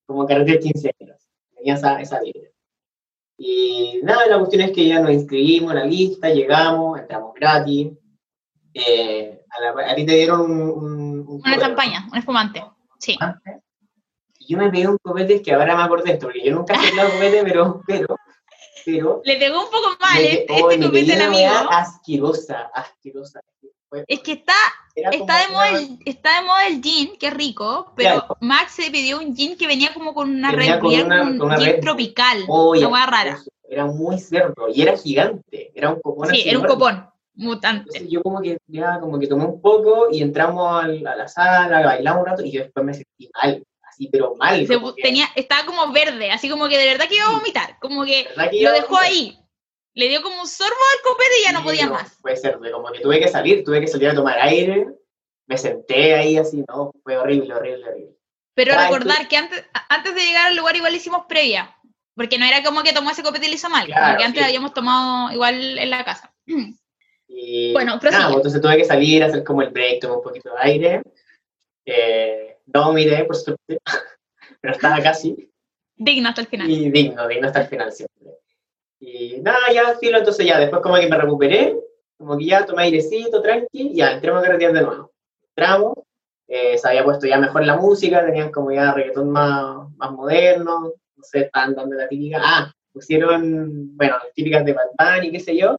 como 0.05 0.25
carretera 0.25 0.59
15 0.59 0.93
años, 1.01 1.17
tenía 1.57 1.73
esa, 1.73 1.99
esa 1.99 2.21
vibra. 2.21 2.49
Y 3.43 3.99
nada, 4.03 4.27
la 4.27 4.37
cuestión 4.37 4.61
es 4.61 4.71
que 4.71 4.85
ya 4.87 4.99
nos 4.99 5.09
inscribimos 5.11 5.71
en 5.73 5.79
la 5.79 5.85
lista, 5.85 6.29
llegamos, 6.29 6.99
entramos 6.99 7.33
gratis. 7.33 7.89
Eh, 8.73 9.41
a, 9.49 9.61
la- 9.61 9.91
a 9.91 9.95
ti 9.95 10.05
te 10.05 10.13
dieron 10.15 10.41
un, 10.41 10.61
un, 10.61 11.19
un 11.21 11.27
una 11.27 11.39
copete, 11.39 11.59
champaña, 11.61 12.07
un 12.11 12.17
espumante. 12.19 12.63
Sí. 12.99 13.17
¿no? 13.19 13.33
Y 14.39 14.53
yo 14.53 14.57
me 14.59 14.69
pegué 14.69 14.87
un 14.87 14.97
copete 15.01 15.41
que 15.41 15.53
ahora 15.53 15.75
me 15.75 15.81
acordé 15.83 16.03
de 16.09 16.11
esto, 16.13 16.27
porque 16.27 16.43
yo 16.45 16.53
nunca 16.53 16.75
he 16.75 16.87
soplado 16.87 17.09
copete, 17.13 17.43
pero, 17.43 17.81
pero, 17.87 18.15
pero, 18.85 19.21
Le 19.25 19.37
pegó 19.37 19.59
un 19.63 19.71
poco 19.71 19.87
mal 19.99 20.21
me- 20.21 20.33
este, 20.33 20.61
oh, 20.61 20.69
este 20.71 20.85
copete 20.85 21.11
weá 21.17 21.27
amigo. 21.59 21.71
asquerosa, 21.71 22.71
asquerosa. 22.75 23.41
Es 24.07 24.19
que 24.21 24.31
está, 24.33 24.53
está, 24.95 25.39
de 25.39 25.47
moda 25.51 25.69
el, 25.69 25.99
está 26.05 26.39
de 26.39 26.45
moda 26.47 26.67
el 26.67 26.81
gin, 26.81 27.15
que 27.17 27.27
es 27.27 27.33
rico, 27.33 27.91
pero 27.95 28.19
Claro. 28.19 28.37
Max 28.39 28.73
se 28.73 28.89
pidió 28.91 29.19
un 29.19 29.35
gin 29.35 29.57
que 29.57 29.67
venía 29.67 29.93
como 29.93 30.13
con 30.13 30.29
una 30.33 30.51
Venía 30.51 30.75
red 30.75 30.79
con 30.81 30.93
una- 30.93 31.21
un 31.23 31.37
con 31.37 31.47
una 31.47 31.57
gin 31.57 31.65
Red 31.65 31.73
Bull. 31.75 31.81
tropical, 31.81 32.43
Oh, 32.47 32.71
una 32.71 32.87
hueá 32.87 33.05
rara. 33.05 33.39
Era 33.69 33.85
muy 33.85 34.19
cerdo 34.19 34.67
y 34.73 34.81
era 34.81 34.97
gigante. 34.97 35.71
Era 35.75 35.89
un 35.89 36.01
copón 36.01 36.27
Sí, 36.29 36.41
era 36.45 36.59
un 36.59 36.65
enorme. 36.65 36.67
copón 36.73 37.09
mutante. 37.35 37.83
Entonces 37.87 38.09
yo 38.09 38.21
como 38.21 38.41
que 38.41 38.57
ya 38.67 38.99
como 38.99 39.17
que 39.19 39.27
tomé 39.27 39.45
un 39.45 39.61
poco 39.61 40.07
y 40.11 40.21
entramos 40.21 40.83
a 40.83 40.87
la 40.87 41.27
sala, 41.27 41.81
bailamos 41.85 42.21
un 42.23 42.27
rato 42.27 42.43
y 42.43 42.51
yo 42.51 42.63
después 42.63 42.85
me 42.85 42.93
sentí 42.93 43.29
mal, 43.41 43.63
así 43.89 44.09
pero 44.11 44.35
mal. 44.35 44.67
Se 44.67 44.77
tenía, 45.01 45.25
estaba 45.35 45.65
como 45.65 45.91
verde, 45.93 46.31
así 46.31 46.49
como 46.49 46.67
que 46.67 46.77
de 46.77 46.85
verdad 46.87 47.07
que 47.07 47.15
iba 47.15 47.27
a 47.27 47.31
vomitar, 47.37 47.77
como 47.79 48.03
que 48.03 48.25
¿verdad 48.35 48.51
que 48.51 48.63
lo 48.63 48.71
dejó 48.73 48.97
ahí. 48.97 49.37
Le 49.93 50.07
dio 50.07 50.21
como 50.21 50.39
un 50.41 50.47
sorbo 50.47 50.71
al 50.73 51.01
copete 51.03 51.31
y 51.41 51.43
ya 51.45 51.51
no 51.51 51.59
Sí, 51.59 51.65
podía 51.65 51.89
más. 51.89 52.17
Puede 52.21 52.37
ser, 52.37 52.59
como 52.71 52.91
que 52.91 52.99
tuve 53.01 53.19
que 53.19 53.27
salir, 53.27 53.63
tuve 53.63 53.81
que 53.81 53.87
salir 53.87 54.09
a 54.09 54.15
tomar 54.15 54.39
aire, 54.39 54.87
me 55.47 55.57
senté 55.57 56.15
ahí 56.15 56.37
así, 56.37 56.63
no, 56.67 56.91
fue 57.03 57.17
horrible, 57.17 57.53
horrible, 57.53 57.85
horrible. 57.87 58.15
Pero 58.53 58.75
recordar 58.75 59.27
que 59.27 59.37
antes, 59.37 59.65
antes 59.89 60.15
de 60.15 60.21
llegar 60.21 60.47
al 60.47 60.55
lugar 60.55 60.75
igual 60.75 60.95
hicimos 60.95 61.25
previa, 61.27 61.75
porque 62.15 62.37
no 62.37 62.45
era 62.45 62.63
como 62.63 62.83
que 62.83 62.93
tomó 62.93 63.11
ese 63.11 63.23
copete 63.23 63.47
y 63.47 63.49
lo 63.49 63.55
hizo 63.55 63.69
mal, 63.69 63.85
Claro, 63.85 64.05
como 64.05 64.17
que 64.17 64.23
antes 64.23 64.41
sí. 64.41 64.47
habíamos 64.47 64.73
tomado 64.73 65.31
igual 65.33 65.77
en 65.77 65.89
la 65.89 66.05
casa. 66.05 66.33
Y 67.27 67.73
Bueno, 67.73 67.99
nada, 68.01 68.27
pues, 68.27 68.35
entonces 68.37 68.61
tuve 68.61 68.77
que 68.77 68.85
salir, 68.85 69.23
hacer 69.23 69.43
como 69.43 69.61
el 69.61 69.69
break, 69.69 70.01
tomar 70.01 70.17
un 70.17 70.23
poquito 70.23 70.51
de 70.53 70.61
aire. 70.61 71.01
Eh, 71.85 72.57
no 72.67 72.85
vomité, 72.85 73.23
por 73.25 73.35
suerte, 73.35 73.79
pero 74.61 74.73
estaba 74.73 75.01
casi. 75.01 75.49
Digno 75.95 76.29
hasta 76.29 76.41
el 76.41 76.47
final. 76.47 76.69
Y 76.69 76.89
digno, 76.89 77.27
digno 77.27 77.47
hasta 77.47 77.61
el 77.61 77.67
final 77.67 77.91
siempre. 77.91 78.37
Y 79.03 79.41
nada, 79.41 79.73
ya 79.73 79.97
filo, 79.97 80.19
entonces 80.19 80.45
ya, 80.45 80.59
después 80.59 80.81
como 80.83 80.95
que 80.95 81.09
me 81.09 81.17
recuperé, 81.17 81.75
como 82.17 82.37
que 82.37 82.45
ya 82.45 82.65
tomé 82.67 82.83
airecito, 82.83 83.41
tranqui, 83.41 83.67
y 83.73 83.95
ya 83.95 84.11
entramos 84.11 84.43
a 84.43 84.45
carretear 84.45 84.73
de 84.73 84.81
nuevo. 84.83 85.11
Entramos, 85.49 85.93
eh, 86.47 86.77
se 86.77 86.87
había 86.87 87.03
puesto 87.03 87.25
ya 87.25 87.39
mejor 87.39 87.65
la 87.65 87.77
música, 87.77 88.23
tenían 88.23 88.51
como 88.51 88.71
ya 88.71 88.93
reggaetón 88.93 89.31
más, 89.31 89.89
más 89.97 90.11
moderno, 90.11 90.93
no 91.15 91.23
sé, 91.23 91.39
estaban 91.39 91.73
dando 91.73 91.95
la 91.95 92.07
típica, 92.07 92.39
ah, 92.43 92.71
pusieron, 92.93 93.97
bueno, 93.97 94.17
las 94.23 94.33
típicas 94.35 94.63
de 94.63 94.73
Bad 94.73 94.91
Bunny, 94.99 95.31
qué 95.31 95.39
sé 95.39 95.57
yo, 95.57 95.77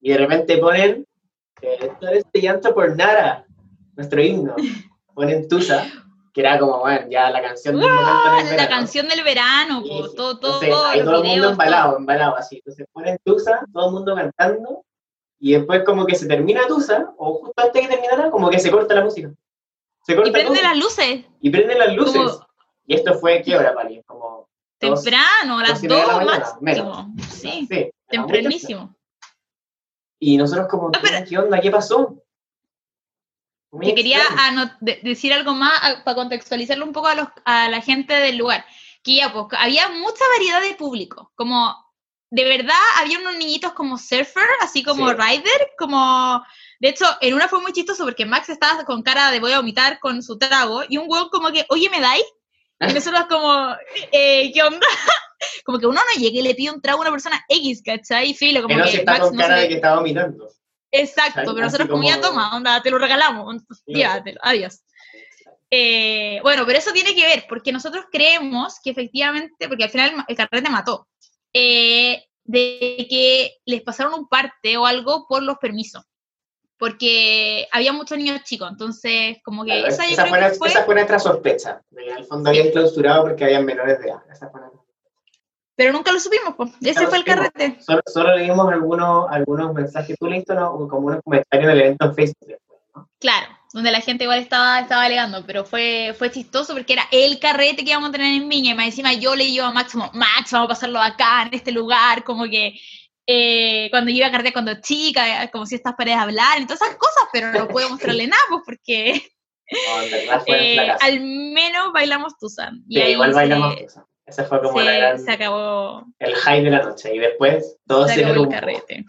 y 0.00 0.12
de 0.12 0.18
repente 0.18 0.56
ponen, 0.56 1.04
eh, 1.60 1.90
todo 2.00 2.10
este 2.10 2.40
llanto 2.40 2.74
por 2.74 2.96
Nara, 2.96 3.44
nuestro 3.96 4.22
himno, 4.22 4.56
ponen 5.12 5.46
Tusa, 5.46 5.84
que 6.36 6.42
era 6.42 6.58
como, 6.58 6.80
bueno, 6.80 7.06
ya 7.08 7.30
la 7.30 7.40
canción 7.40 7.80
del 7.80 7.88
momento 7.88 8.38
en 8.40 8.46
el 8.48 8.56
la 8.58 8.68
canción 8.68 9.08
del 9.08 9.24
verano, 9.24 9.80
Sí, 9.82 9.88
po, 9.88 10.08
sí. 10.08 10.16
todo, 10.16 10.38
todo, 10.38 10.62
Entonces, 10.62 10.86
ahí 10.90 10.98
los 10.98 11.06
todo 11.06 11.22
el 11.22 11.28
mundo 11.30 11.48
embalado, 11.50 11.96
embalado 11.96 12.36
así. 12.36 12.56
Entonces 12.56 12.86
ponen 12.92 13.18
Tusa, 13.24 13.64
todo 13.72 13.86
el 13.86 13.92
mundo 13.94 14.14
cantando, 14.14 14.84
y 15.40 15.52
después 15.54 15.82
como 15.84 16.04
que 16.04 16.14
se 16.14 16.26
termina 16.28 16.66
Tusa, 16.66 17.10
o 17.16 17.36
justo 17.38 17.54
antes 17.56 17.72
de 17.72 17.80
que 17.80 17.88
terminara, 17.88 18.30
como 18.30 18.50
que 18.50 18.58
se 18.58 18.70
corta 18.70 18.92
la 18.94 19.04
música. 19.04 19.30
Se 20.02 20.14
corta 20.14 20.28
Y 20.28 20.32
prende 20.32 20.58
todo, 20.60 20.62
las 20.62 20.76
luces, 20.76 21.24
y 21.40 21.48
prenden 21.48 21.78
las 21.78 21.94
luces. 21.94 22.14
como 22.32 22.46
Y 22.86 22.94
esto 22.96 23.14
fue, 23.14 23.40
¿qué 23.40 23.56
hora, 23.56 23.72
Pali? 23.74 24.02
Como 24.04 24.46
dos- 24.78 25.02
temprano, 25.02 25.58
a 25.60 25.62
las 25.62 25.70
dos 25.72 25.80
de 25.80 25.88
la 25.88 26.02
2 26.04 26.12
mañana, 26.16 26.38
máximo. 26.60 26.60
menos. 26.60 27.32
Sí, 27.32 27.66
tempranísimo. 28.10 28.94
Y 30.20 30.36
nosotros 30.36 30.66
como, 30.68 30.90
pero- 30.90 31.24
¿qué 31.26 31.38
onda? 31.38 31.58
¿Qué 31.62 31.70
pasó? 31.70 32.14
Te 33.82 33.94
quería 33.94 34.20
de- 34.80 35.00
decir 35.02 35.32
algo 35.32 35.54
más 35.54 35.72
a- 35.82 36.04
para 36.04 36.14
contextualizarlo 36.14 36.84
un 36.84 36.92
poco 36.92 37.08
a, 37.08 37.14
los, 37.14 37.28
a 37.44 37.68
la 37.68 37.80
gente 37.80 38.14
del 38.14 38.36
lugar. 38.36 38.64
Que 39.02 39.16
ya, 39.16 39.32
pues, 39.32 39.46
había 39.58 39.88
mucha 39.88 40.24
variedad 40.36 40.60
de 40.62 40.74
público. 40.74 41.32
Como, 41.34 41.74
de 42.30 42.44
verdad, 42.44 42.74
había 42.96 43.18
unos 43.18 43.36
niñitos 43.36 43.72
como 43.72 43.98
surfer, 43.98 44.48
así 44.62 44.82
como 44.82 45.08
Sí. 45.10 45.14
rider, 45.16 45.68
como... 45.78 46.42
De 46.78 46.90
hecho, 46.90 47.06
en 47.22 47.34
una 47.34 47.48
fue 47.48 47.60
muy 47.62 47.72
chistoso 47.72 48.04
porque 48.04 48.26
Max 48.26 48.48
estaba 48.50 48.84
con 48.84 49.02
cara 49.02 49.30
de 49.30 49.40
voy 49.40 49.52
a 49.52 49.58
vomitar 49.58 49.98
con 49.98 50.22
su 50.22 50.38
trago 50.38 50.82
y 50.88 50.98
un 50.98 51.06
huevo 51.08 51.30
como 51.30 51.50
que, 51.50 51.64
oye, 51.70 51.88
¿me 51.88 52.00
dais? 52.00 52.24
Y 52.80 52.92
nosotros 52.92 53.24
como, 53.30 53.74
eh, 54.12 54.50
¿qué 54.52 54.62
onda? 54.62 54.86
como 55.64 55.78
que 55.78 55.86
uno 55.86 55.98
no 56.00 56.20
llega 56.20 56.38
y 56.38 56.42
le 56.42 56.54
pide 56.54 56.70
un 56.70 56.82
trago 56.82 56.98
a 56.98 57.02
una 57.02 57.10
persona 57.10 57.42
X, 57.48 57.82
¿cachai? 57.82 58.30
Y 58.30 58.34
filo, 58.34 58.60
como 58.62 58.74
Menos 58.74 58.90
si 58.90 58.96
que 58.96 59.00
está 59.00 59.12
Max 59.12 59.24
con 59.24 59.36
no 59.36 59.40
cara 59.42 59.56
de 59.56 59.68
que 59.68 59.74
estaba 59.76 59.96
vomitando. 59.96 60.50
Exacto, 60.90 61.52
pero 61.54 61.66
nosotros 61.66 61.88
como, 61.88 62.08
ya 62.08 62.20
toma, 62.20 62.56
onda, 62.56 62.80
te 62.82 62.90
lo 62.90 62.98
regalamos, 62.98 63.62
llévatelo, 63.86 64.40
adiós. 64.42 64.82
Eh, 65.70 66.38
bueno, 66.42 66.64
pero 66.64 66.78
eso 66.78 66.92
tiene 66.92 67.14
que 67.14 67.24
ver, 67.24 67.44
porque 67.48 67.72
nosotros 67.72 68.06
creemos 68.10 68.78
que 68.82 68.90
efectivamente, 68.90 69.68
porque 69.68 69.84
al 69.84 69.90
final 69.90 70.24
el 70.28 70.36
carrete 70.36 70.70
mató, 70.70 71.08
eh, 71.52 72.24
de 72.44 73.06
que 73.10 73.56
les 73.64 73.82
pasaron 73.82 74.14
un 74.14 74.28
parte 74.28 74.76
o 74.76 74.86
algo 74.86 75.26
por 75.28 75.42
los 75.42 75.58
permisos. 75.58 76.04
Porque 76.78 77.66
había 77.72 77.92
muchos 77.92 78.18
niños 78.18 78.44
chicos, 78.44 78.68
entonces 78.70 79.38
como 79.42 79.64
que 79.64 79.86
esa, 79.86 80.04
fue, 80.84 80.94
nuestra 80.94 81.18
sospecha. 81.18 81.80
En 81.90 82.18
el 82.18 82.24
fondo 82.26 82.50
habían 82.50 82.70
clausurado 82.70 83.22
porque 83.22 83.44
habían 83.44 83.64
menores 83.64 83.98
de 83.98 84.08
edad. 84.08 84.20
Pero 85.76 85.92
nunca 85.92 86.10
lo 86.10 86.18
supimos, 86.18 86.54
pues. 86.56 86.72
ese 86.80 87.06
fue 87.06 87.18
el 87.18 87.24
carrete. 87.24 87.78
Solo, 87.80 88.36
leímos 88.36 88.72
algunos, 88.72 89.26
algunos 89.30 89.74
mensajes, 89.74 90.16
tú 90.18 90.26
leíste 90.26 90.54
como 90.54 91.06
unos 91.06 91.20
comentarios 91.22 91.68
del 91.68 91.80
evento 91.80 92.06
en 92.06 92.14
Facebook. 92.14 92.56
Claro, 93.20 93.46
donde 93.74 93.92
la 93.92 94.00
gente 94.00 94.24
igual 94.24 94.38
estaba, 94.38 94.80
estaba 94.80 95.02
alegando, 95.02 95.44
pero 95.46 95.64
fue, 95.64 96.14
fue 96.18 96.30
chistoso 96.30 96.72
porque 96.72 96.94
era 96.94 97.04
el 97.12 97.38
carrete 97.38 97.84
que 97.84 97.90
íbamos 97.90 98.08
a 98.08 98.12
tener 98.12 98.40
en 98.40 98.48
Viña, 98.48 98.72
y 98.72 98.74
más 98.74 98.86
encima 98.86 99.12
yo 99.12 99.36
le 99.36 99.44
digo 99.44 99.66
a 99.66 99.72
Max 99.72 99.92
como, 99.92 100.10
Max, 100.14 100.50
vamos 100.50 100.66
a 100.66 100.74
pasarlo 100.74 100.98
acá, 100.98 101.42
en 101.42 101.54
este 101.54 101.72
lugar, 101.72 102.24
como 102.24 102.44
que 102.44 102.74
eh, 103.26 103.88
cuando 103.90 104.10
yo 104.10 104.18
iba 104.18 104.28
a 104.28 104.30
carretear 104.30 104.54
cuando 104.54 104.80
chica, 104.80 105.50
como 105.50 105.66
si 105.66 105.74
estas 105.74 105.94
paredes 105.94 106.18
hablar, 106.18 106.58
y 106.58 106.64
todas 106.64 106.80
esas 106.80 106.96
cosas, 106.96 107.24
pero 107.32 107.52
no 107.52 107.68
puedo 107.68 107.90
mostrarle 107.90 108.26
nada, 108.26 108.42
pues 108.48 108.62
porque 108.64 109.22
eh, 110.46 110.90
al 111.00 111.20
menos 111.20 111.92
bailamos 111.92 112.38
Tucson. 112.38 112.82
Sí, 112.88 112.98
igual 112.98 113.34
bailamos 113.34 113.76
Tucson. 113.76 114.04
Ese 114.26 114.44
fue 114.44 114.60
como 114.60 114.80
la 114.80 114.92
gran, 114.92 115.18
se 115.20 115.30
acabó. 115.30 116.04
el 116.18 116.34
high 116.34 116.64
de 116.64 116.70
la 116.70 116.82
noche, 116.82 117.14
y 117.14 117.18
después 117.18 117.78
todo 117.86 118.08
se, 118.08 118.14
se 118.14 118.48
carrete 118.48 119.04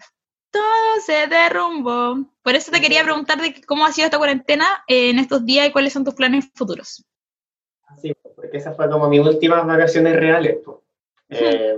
todo 0.50 1.00
se 1.04 1.26
derrumbó. 1.26 2.26
Por 2.42 2.54
eso 2.54 2.70
te 2.70 2.80
quería 2.80 3.02
preguntar 3.02 3.40
de 3.40 3.60
cómo 3.66 3.84
ha 3.84 3.92
sido 3.92 4.06
esta 4.06 4.18
cuarentena 4.18 4.66
en 4.86 5.18
estos 5.18 5.44
días 5.44 5.68
y 5.68 5.72
cuáles 5.72 5.92
son 5.92 6.04
tus 6.04 6.14
planes 6.14 6.50
futuros. 6.54 7.04
Sí, 8.00 8.12
porque 8.36 8.56
esa 8.58 8.72
fue 8.72 8.88
como 8.90 9.08
mis 9.08 9.20
últimas 9.20 9.66
vacaciones 9.66 10.16
reales. 10.16 10.58
Eh, 11.30 11.76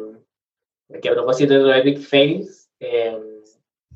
porque 0.86 1.08
a 1.08 1.12
propósito 1.12 1.54
de 1.54 1.58
los 1.58 1.76
Epic 1.76 1.98
Fails, 1.98 2.70
eh, 2.78 3.18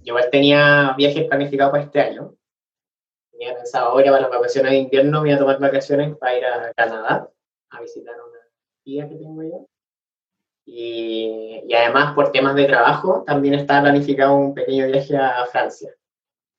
yo 0.03 0.17
tenía 0.29 0.97
viajes 0.99 1.29
planificados 1.29 1.71
para 1.71 1.85
este 1.85 2.01
año. 2.01 2.35
Tenía 3.31 3.55
pensado 3.55 3.91
ahora 3.91 4.11
para 4.11 4.23
las 4.23 4.31
vacaciones 4.31 4.73
de 4.73 4.79
invierno, 4.79 5.23
me 5.23 5.29
iba 5.29 5.37
a 5.37 5.39
tomar 5.39 5.61
vacaciones 5.61 6.17
para 6.17 6.37
ir 6.37 6.45
a 6.45 6.73
Canadá 6.75 7.31
a 7.71 7.81
visitar 7.81 8.17
tía 8.85 9.09
que 9.09 9.17
tengo 9.17 9.43
yo. 9.43 9.67
Y, 10.67 11.73
además, 11.75 12.15
por 12.15 12.33
temas 12.33 12.55
de 12.55 12.67
trabajo, 12.67 13.23
también 13.27 13.55
está 13.55 13.83
planificado 13.83 14.35
un 14.37 14.55
pequeño 14.55 14.87
viaje 14.87 15.17
a 15.17 15.45
Francia. 15.47 15.91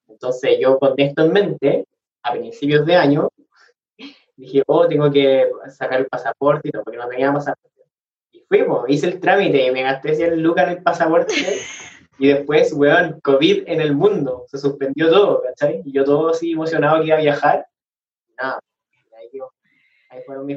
Entonces, 0.07 0.57
yo 0.59 0.77
con 0.77 0.93
esto 0.97 1.23
en 1.23 1.33
mente, 1.33 1.85
a 2.23 2.33
principios 2.33 2.85
de 2.85 2.95
año, 2.95 3.29
dije, 4.35 4.63
oh, 4.67 4.87
tengo 4.87 5.11
que 5.11 5.49
sacar 5.69 6.01
el 6.01 6.07
pasaporte 6.07 6.69
y 6.69 6.71
todo, 6.71 6.83
porque 6.83 6.97
no 6.97 7.07
tenía 7.07 7.33
pasaporte. 7.33 7.81
Y 8.31 8.41
fuimos, 8.41 8.85
hice 8.89 9.07
el 9.07 9.19
trámite 9.19 9.65
y 9.65 9.71
me 9.71 9.83
gasté 9.83 10.15
100 10.15 10.41
lucas 10.41 10.65
en 10.65 10.77
el 10.77 10.83
pasaporte. 10.83 11.33
y 12.19 12.27
después, 12.27 12.73
weón, 12.73 13.19
COVID 13.21 13.63
en 13.67 13.81
el 13.81 13.95
mundo, 13.95 14.45
se 14.47 14.57
suspendió 14.57 15.09
todo, 15.09 15.41
¿cachai? 15.41 15.81
Y 15.83 15.91
yo 15.91 16.03
todo 16.03 16.29
así 16.29 16.51
emocionado 16.51 16.99
que 16.99 17.07
iba 17.07 17.17
a 17.17 17.21
viajar. 17.21 17.67
Nada, 18.37 18.59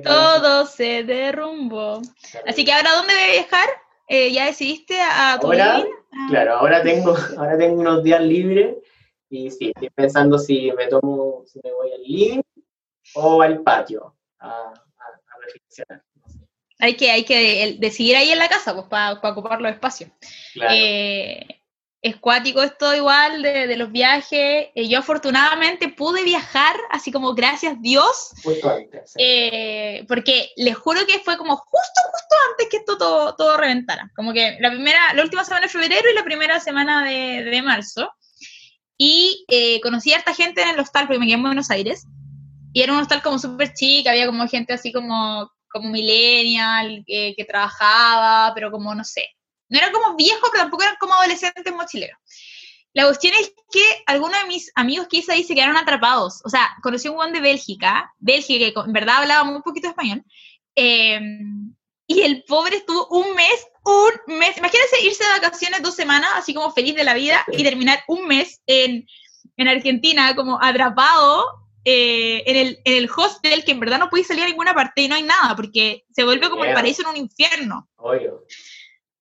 todo 0.03 0.67
se 0.67 1.05
derrumbó. 1.05 2.01
Así 2.47 2.65
que 2.65 2.73
ahora, 2.73 2.93
¿dónde 2.93 3.15
voy 3.15 3.23
a 3.23 3.33
viajar? 3.33 3.69
Eh, 4.09 4.33
¿Ya 4.33 4.47
decidiste 4.47 5.01
a 5.01 5.39
tu 5.41 5.49
ahora, 5.49 5.85
Claro, 6.31 6.55
ahora 6.55 6.83
tengo, 6.83 7.15
ahora 7.37 7.59
tengo 7.59 7.81
unos 7.81 8.03
días 8.03 8.23
libres 8.23 8.77
y 9.29 9.51
sí, 9.51 9.73
estoy 9.75 9.91
pensando 9.91 10.39
si 10.39 10.73
me 10.73 10.87
tomo, 10.87 11.45
si 11.47 11.61
me 11.63 11.73
voy 11.73 11.93
al 11.93 12.03
living 12.03 12.41
o 13.15 13.43
al 13.43 13.63
patio 13.63 14.17
a, 14.39 14.73
reflexionar. 15.41 16.03
Hay 16.81 16.97
que, 16.97 17.11
hay 17.11 17.25
que 17.25 17.77
decidir 17.79 18.17
ahí 18.17 18.31
en 18.31 18.39
la 18.39 18.49
casa, 18.49 18.75
pues, 18.75 18.87
para 18.87 19.13
ocupar 19.13 19.61
los 19.61 19.73
espacios. 19.73 20.11
Claro. 20.55 20.75
Eh, 20.75 21.58
es 22.01 22.17
cuático 22.17 22.63
esto 22.63 22.95
igual 22.95 23.43
de, 23.43 23.77
los 23.77 23.91
viajes. 23.91 24.69
Eh, 24.75 24.89
yo 24.89 25.01
afortunadamente 25.01 25.89
pude 25.89 26.23
viajar, 26.23 26.77
así 26.91 27.11
como 27.11 27.35
gracias 27.35 27.81
Dios. 27.81 28.31
Eh, 29.17 30.05
porque 30.07 30.51
les 30.57 30.77
juro 30.77 31.05
que 31.07 31.19
fue 31.19 31.37
como 31.37 31.57
justo, 31.57 32.01
justo 32.13 32.37
antes 32.51 32.69
que 32.71 32.77
esto 32.79 32.97
todo, 32.97 33.35
todo 33.35 33.57
reventara. 33.57 34.11
Como 34.15 34.33
que 34.33 34.57
la 34.61 34.71
primera, 34.71 35.13
la 35.15 35.23
última 35.23 35.45
semana 35.45 35.67
de 35.67 35.73
febrero 35.73 36.09
y 36.11 36.15
la 36.15 36.25
primera 36.25 36.61
semana 36.61 37.05
de, 37.05 37.63
marzo. 37.63 38.11
Y 38.97 39.45
eh, 39.49 39.81
conocí 39.81 40.13
a 40.13 40.19
esta 40.19 40.35
gente 40.35 40.63
en 40.63 40.71
el 40.71 40.81
hostal, 40.81 41.07
porque 41.07 41.19
me 41.19 41.27
quedé 41.27 41.35
en 41.35 41.43
Buenos 41.43 41.71
Aires. 41.71 42.07
Y 42.73 42.83
era 42.83 42.93
un 42.93 43.01
hostal 43.01 43.23
como 43.23 43.39
súper 43.39 43.73
chic, 43.75 44.07
había 44.07 44.27
como 44.27 44.47
gente 44.47 44.73
así 44.73 44.93
como, 44.93 45.51
como 45.69 45.89
millennial, 45.91 47.03
que 47.07 47.47
trabajaba, 47.49 48.53
pero 48.55 48.71
como 48.71 48.95
no 48.95 49.05
sé, 49.05 49.25
no 49.69 49.79
eran 49.79 49.93
como 49.93 50.17
viejos, 50.17 50.49
pero 50.51 50.65
tampoco 50.65 50.83
eran 50.83 50.97
como 50.99 51.15
adolescentes 51.15 51.73
mochileros. 51.73 52.19
La 52.95 53.05
cuestión 53.05 53.35
es 53.35 53.53
que 53.71 53.83
algunos 54.07 54.41
de 54.43 54.49
mis 54.49 54.73
amigos 54.75 55.07
que 55.09 55.19
hice 55.19 55.33
ahí 55.33 55.45
se 55.45 55.55
quedaron 55.55 55.77
atrapados. 55.77 56.41
O 56.45 56.49
sea, 56.49 56.69
conocí 56.83 57.09
un 57.09 57.17
buen 57.17 57.33
de 57.33 57.41
Bélgica, 57.41 58.13
Bélgica, 58.19 58.73
que 58.73 58.87
en 58.87 58.93
verdad 58.93 59.19
hablaba 59.19 59.45
muy 59.45 59.63
poquito 59.63 59.89
español, 59.89 60.25
em, 60.75 61.75
y 62.07 62.23
el 62.23 62.43
pobre 62.45 62.79
estuvo 62.79 63.07
un 63.09 63.35
mes, 63.35 63.67
un 63.85 64.39
mes, 64.39 64.57
imagínense 64.57 65.03
irse 65.03 65.23
de 65.23 65.31
vacaciones 65.41 65.83
dos 65.83 65.95
semanas, 65.95 66.31
así 66.35 66.55
como 66.55 66.73
feliz 66.73 66.95
de 66.95 67.05
la 67.05 67.15
vida, 67.15 67.45
y 67.53 67.63
terminar 67.63 68.03
un 68.09 68.27
mes 68.27 68.63
en, 68.67 69.07
en 69.57 69.69
Argentina 69.69 70.35
como 70.35 70.59
atrapado 70.61 71.45
eh, 71.85 72.43
en, 72.47 72.57
el, 72.57 72.81
en 72.85 72.95
el 72.95 73.11
hostel, 73.15 73.65
que 73.65 73.73
en 73.73 73.81
verdad 73.81 73.99
no 73.99 74.09
podéis 74.09 74.27
salir 74.27 74.45
a 74.45 74.49
ninguna 74.49 74.75
parte 74.75 75.03
y 75.03 75.09
no 75.09 75.15
hay 75.15 75.23
nada, 75.23 75.55
porque 75.55 76.05
se 76.11 76.25
vuelve 76.25 76.49
como 76.49 76.65
el 76.65 76.75
paraíso 76.75 77.03
en 77.03 77.09
un 77.09 77.17
infierno. 77.17 77.89
Obvio. 77.97 78.45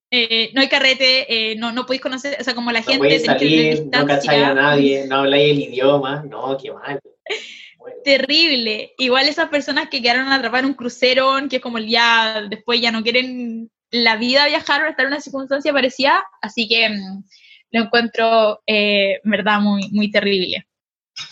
Eh, 0.09 0.51
no 0.53 0.61
hay 0.61 0.69
carrete, 0.69 1.51
eh, 1.51 1.55
no, 1.57 1.73
no 1.73 1.85
podéis 1.85 2.01
conocer, 2.01 2.37
o 2.39 2.43
sea, 2.43 2.55
como 2.55 2.71
la 2.71 2.79
no 2.79 2.85
gente... 2.85 3.19
Salir, 3.19 3.87
no 3.91 4.05
cacháis 4.05 4.43
a 4.43 4.53
nadie, 4.53 5.05
no 5.05 5.17
habláis 5.17 5.51
el 5.51 5.63
idioma, 5.63 6.23
no, 6.23 6.57
qué 6.57 6.71
mal. 6.71 6.99
Terrible. 8.03 8.93
Igual 8.97 9.27
esas 9.27 9.49
personas 9.49 9.89
que 9.89 10.01
quedaron 10.01 10.27
atrapadas 10.29 10.63
en 10.63 10.69
un 10.69 10.75
crucero, 10.75 11.35
que 11.49 11.57
es 11.57 11.61
como 11.61 11.77
el 11.77 11.87
ya, 11.87 12.43
después 12.49 12.79
ya 12.79 12.91
no 12.91 13.03
quieren 13.03 13.69
la 13.91 14.17
vida 14.17 14.47
viajar 14.47 14.83
o 14.83 14.89
estar 14.89 15.05
en 15.05 15.13
una 15.13 15.21
circunstancia 15.21 15.73
parecida, 15.73 16.23
así 16.41 16.67
que 16.67 16.89
mm, 16.89 17.23
lo 17.71 17.83
encuentro, 17.83 18.61
eh, 18.65 19.19
en 19.23 19.31
verdad, 19.31 19.59
muy, 19.59 19.89
muy 19.91 20.11
terrible. 20.11 20.67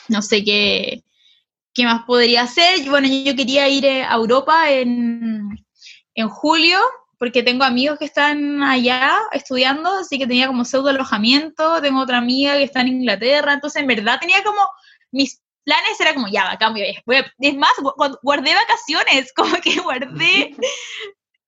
No 0.09 0.21
sé 0.21 0.43
qué, 0.43 1.03
qué 1.73 1.85
más 1.85 2.03
podría 2.05 2.43
hacer. 2.43 2.89
Bueno, 2.89 3.07
yo 3.07 3.35
quería 3.35 3.69
ir 3.69 3.85
a 3.85 4.13
Europa 4.13 4.71
en, 4.71 5.49
en 6.13 6.29
julio, 6.29 6.79
porque 7.17 7.43
tengo 7.43 7.63
amigos 7.63 7.99
que 7.99 8.06
están 8.06 8.63
allá 8.63 9.17
estudiando, 9.32 9.89
así 9.99 10.17
que 10.17 10.28
tenía 10.28 10.47
como 10.47 10.65
pseudo 10.65 10.89
alojamiento, 10.89 11.82
tengo 11.82 12.01
otra 12.01 12.17
amiga 12.17 12.54
que 12.54 12.63
está 12.63 12.82
en 12.82 12.89
Inglaterra, 12.89 13.54
entonces 13.54 13.82
en 13.82 13.88
verdad 13.88 14.19
tenía 14.19 14.43
como 14.43 14.62
mis 15.12 15.41
planes 15.65 15.99
era 15.99 16.13
como, 16.13 16.28
ya, 16.28 16.56
cambio, 16.58 16.86
es 16.86 17.58
más, 17.58 17.73
guardé 18.21 18.54
vacaciones, 18.54 19.34
como 19.36 19.56
que 19.58 19.80
guardé 19.82 20.56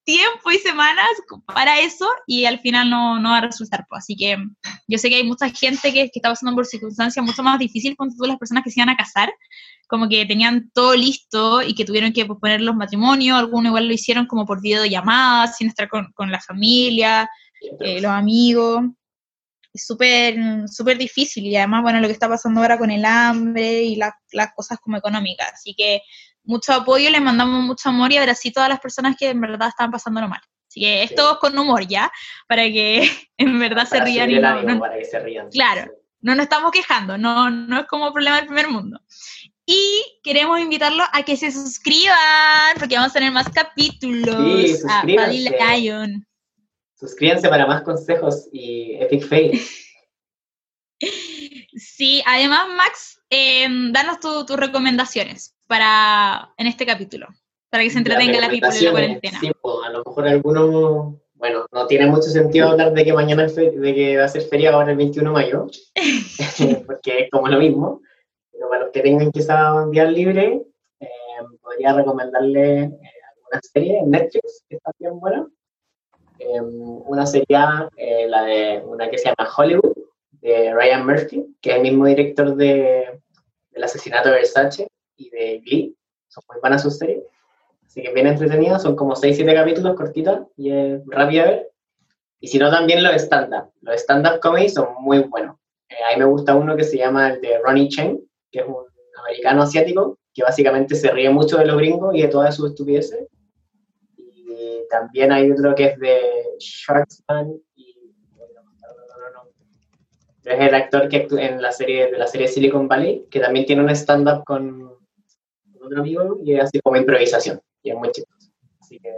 tiempo 0.04 0.52
y 0.52 0.58
semanas 0.60 1.10
para 1.46 1.80
eso 1.82 2.10
y 2.26 2.46
al 2.46 2.60
final 2.60 2.90
no, 2.90 3.20
no 3.20 3.32
va 3.32 3.40
a 3.40 3.42
resultar. 3.42 3.86
Pues. 3.90 4.00
Así 4.00 4.16
que 4.16 4.38
yo 4.88 4.98
sé 4.98 5.10
que 5.10 5.18
hay 5.18 5.24
mucha 5.24 5.50
gente 5.50 5.92
que, 5.94 6.10
que 6.10 6.20
está 6.20 6.30
pasando 6.30 6.56
por 6.56 6.66
circunstancias 6.66 7.24
mucho 7.24 7.44
más 7.44 7.60
difíciles 7.60 7.98
con 7.98 8.16
todas 8.16 8.30
las 8.30 8.40
personas 8.40 8.64
que 8.64 8.72
se 8.72 8.80
iban 8.80 8.90
a 8.90 8.96
casar, 8.96 9.32
como 9.88 10.10
que 10.10 10.26
tenían 10.26 10.70
todo 10.74 10.96
listo 10.96 11.62
y 11.62 11.74
que 11.74 11.86
tuvieron 11.86 12.14
que 12.14 12.26
posponer 12.26 12.62
los 12.62 12.76
matrimonios, 12.76 13.40
algunos 13.40 13.70
igual 13.70 13.88
lo 13.88 13.94
hicieron 13.94 14.26
como 14.28 14.46
por 14.46 14.62
videollamadas, 14.62 15.58
sin 15.58 15.70
estar 15.70 15.88
con, 15.88 16.12
con 16.14 16.32
la 16.32 16.42
familia, 16.42 17.30
eh, 17.80 18.02
los 18.02 18.12
amigos. 18.12 18.84
Es 19.74 19.86
súper, 19.86 20.36
súper 20.68 20.98
difícil 20.98 21.46
y 21.46 21.56
además, 21.56 21.84
bueno, 21.84 22.00
lo 22.00 22.08
que 22.08 22.14
está 22.14 22.28
pasando 22.28 22.62
ahora 22.62 22.78
con 22.78 22.92
el 22.92 23.06
hambre 23.06 23.84
y 23.84 23.96
las 23.96 24.14
cosas 24.56 24.80
como 24.80 24.98
económicas. 24.98 25.54
Así 25.54 25.74
que 25.76 26.02
mucho 26.44 26.74
apoyo, 26.74 27.10
les 27.10 27.22
mandamos 27.22 27.64
mucho 27.64 27.90
amor 27.90 28.12
y 28.12 28.18
abracito 28.18 28.62
a 28.62 28.70
las 28.70 28.80
personas 28.80 29.16
que 29.18 29.30
en 29.30 29.42
verdad 29.42 29.70
están 29.70 29.92
pasándolo 29.92 30.28
mal. 30.28 30.42
Así 30.68 30.82
que 30.82 31.04
esto 31.04 31.38
con 31.40 31.58
humor 31.58 31.88
ya, 31.88 32.12
para 32.48 32.64
que 32.64 33.10
en 33.38 33.60
verdad 33.60 33.86
se 33.86 34.00
rían. 34.02 34.32
Y 34.32 34.40
no, 34.40 34.80
para 34.80 34.98
que 34.98 35.06
se 35.06 35.20
rían. 35.20 35.50
Claro, 35.50 35.92
no 36.22 36.36
nos 36.36 36.44
estamos 36.44 36.72
quejando, 36.72 37.18
no, 37.18 37.50
no 37.50 37.82
es 37.82 37.86
como 37.88 38.12
problema 38.12 38.38
del 38.38 38.48
primer 38.48 38.70
mundo. 38.70 39.00
Y 39.70 40.20
queremos 40.24 40.62
invitarlo 40.62 41.04
a 41.12 41.24
que 41.24 41.36
se 41.36 41.52
suscriban, 41.52 42.78
porque 42.80 42.96
vamos 42.96 43.12
a 43.12 43.16
tener 43.16 43.34
más 43.34 43.50
capítulos. 43.50 44.62
Sí, 44.62 44.78
suscríbanse. 44.78 46.24
Suscríbanse 46.98 47.50
para 47.50 47.68
más 47.68 47.84
consejos 47.84 48.48
y 48.54 48.96
epic 48.96 49.28
fails. 49.28 49.86
Sí, 51.80 52.24
además, 52.26 52.68
Max, 52.76 53.22
em, 53.30 53.94
danos 53.94 54.20
tus 54.20 54.58
recomendaciones 54.58 55.56
para 55.68 56.52
en 56.58 56.66
este 56.66 56.88
capítulo, 56.88 57.28
para 57.70 57.84
que 57.84 57.92
se 57.92 58.00
entretenga 58.00 58.40
la 58.40 58.50
people 58.50 58.70
en 58.76 58.86
la 58.86 58.92
cuarentena. 58.92 59.40
Sí, 59.40 59.52
pues, 59.62 59.76
a 59.86 59.90
lo 59.92 60.04
mejor 60.04 60.28
algunos, 60.28 61.16
bueno, 61.36 61.68
no 61.72 61.86
tiene 61.86 62.08
mucho 62.08 62.30
sentido 62.30 62.70
hablar 62.70 62.94
de 62.94 63.06
que 63.06 63.14
mañana 63.14 63.46
de 63.46 63.94
que 63.94 64.18
va 64.18 64.26
a 64.26 64.28
ser 64.28 64.42
feria 64.44 64.74
ahora 64.74 64.90
el 64.90 64.98
21 64.98 65.30
de 65.30 65.34
mayo, 65.34 65.68
porque 66.88 67.20
es 67.20 67.30
como 67.32 67.48
lo 67.48 67.60
mismo. 67.60 68.02
Pero 68.58 68.70
para 68.70 68.84
los 68.84 68.92
que 68.92 69.02
tengan 69.02 69.32
quizá 69.32 69.76
un 69.76 69.92
día 69.92 70.06
libre, 70.06 70.64
eh, 71.00 71.08
podría 71.62 71.94
recomendarle 71.94 72.80
eh, 72.80 73.00
alguna 73.36 73.62
serie 73.62 74.00
en 74.00 74.10
Netflix 74.10 74.64
que 74.68 74.78
está 74.78 74.92
bien 74.98 75.20
buena. 75.20 75.48
Eh, 76.40 76.62
una 76.62 77.28
sería 77.28 77.88
la 78.28 78.44
de 78.44 78.82
una 78.84 79.10
que 79.10 79.20
se 79.20 79.26
llama 79.26 79.50
Hollywood, 79.56 79.96
de 80.42 80.74
Ryan 80.74 81.06
Murphy, 81.06 81.56
que 81.62 81.70
es 81.70 81.76
el 81.76 81.82
mismo 81.84 82.06
director 82.06 82.56
de, 82.56 83.22
del 83.72 83.84
asesinato 83.84 84.30
de 84.30 84.36
Versace 84.36 84.88
y 85.18 85.30
de 85.30 85.60
Glee. 85.60 85.96
Son 86.28 86.44
muy 86.50 86.60
buenas 86.60 86.82
sus 86.82 86.98
series. 86.98 87.24
Así 87.86 88.02
que 88.02 88.12
bien 88.12 88.28
entretenidas, 88.28 88.82
son 88.82 88.96
como 88.96 89.16
6-7 89.16 89.54
capítulos 89.54 89.96
cortitas 89.96 90.42
y 90.56 90.72
es 90.72 91.02
rápida 91.08 91.46
ver. 91.46 91.72
Y 92.40 92.48
si 92.48 92.60
no, 92.60 92.70
también 92.70 93.04
los 93.04 93.14
stand-up. 93.16 93.72
Los 93.82 94.02
stand-up 94.02 94.40
comedy 94.40 94.70
son 94.70 94.90
muy 95.00 95.20
buenos. 95.20 95.58
Eh, 95.90 95.96
a 96.04 96.14
mí 96.14 96.20
me 96.20 96.26
gusta 96.26 96.56
uno 96.56 96.76
que 96.76 96.84
se 96.84 96.98
llama 96.98 97.30
el 97.30 97.42
de 97.42 97.60
Ronnie 97.60 97.90
Chen, 97.90 98.20
que 98.52 98.60
es 98.60 98.66
un 98.66 98.86
americano 99.20 99.64
asiático, 99.64 100.20
que 100.34 100.44
básicamente 100.44 100.96
se 100.96 101.12
ríe 101.12 101.30
mucho 101.30 101.58
de 101.58 101.66
los 101.66 101.78
gringos 101.78 102.16
y 102.16 102.22
de 102.22 102.28
todas 102.28 102.56
sus 102.56 102.70
estupideces. 102.70 103.28
Y 104.18 104.88
también 104.90 105.32
hay 105.32 105.52
otro 105.52 105.74
que 105.76 105.86
es 105.86 106.00
de 106.00 106.22
Sharksman 106.60 107.60
y... 107.76 107.96
Es 110.44 110.60
el 110.62 110.76
actor 110.76 111.10
que 111.10 111.18
actúa 111.18 111.44
en 111.44 111.62
la 111.62 111.74
serie 111.74 112.10
de 112.10 112.18
la 112.18 112.26
serie 112.26 112.48
Silicon 112.48 112.88
Valley, 112.88 113.26
que 113.30 113.42
también 113.42 113.66
tiene 113.66 113.84
un 113.84 113.90
stand-up 113.90 114.46
con 114.46 114.98
otro 115.82 116.00
amigo 116.00 116.40
y 116.42 116.56
es 116.56 116.64
así 116.64 116.80
como 116.80 116.96
improvisación. 116.96 117.60
Y 117.84 117.90
es 117.90 117.98
muy 117.98 118.12
chistoso. 118.12 118.52
Así 118.80 118.98
que 118.98 119.18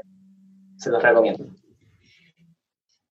se 0.77 0.89
los 0.89 1.03
recomiendo. 1.03 1.45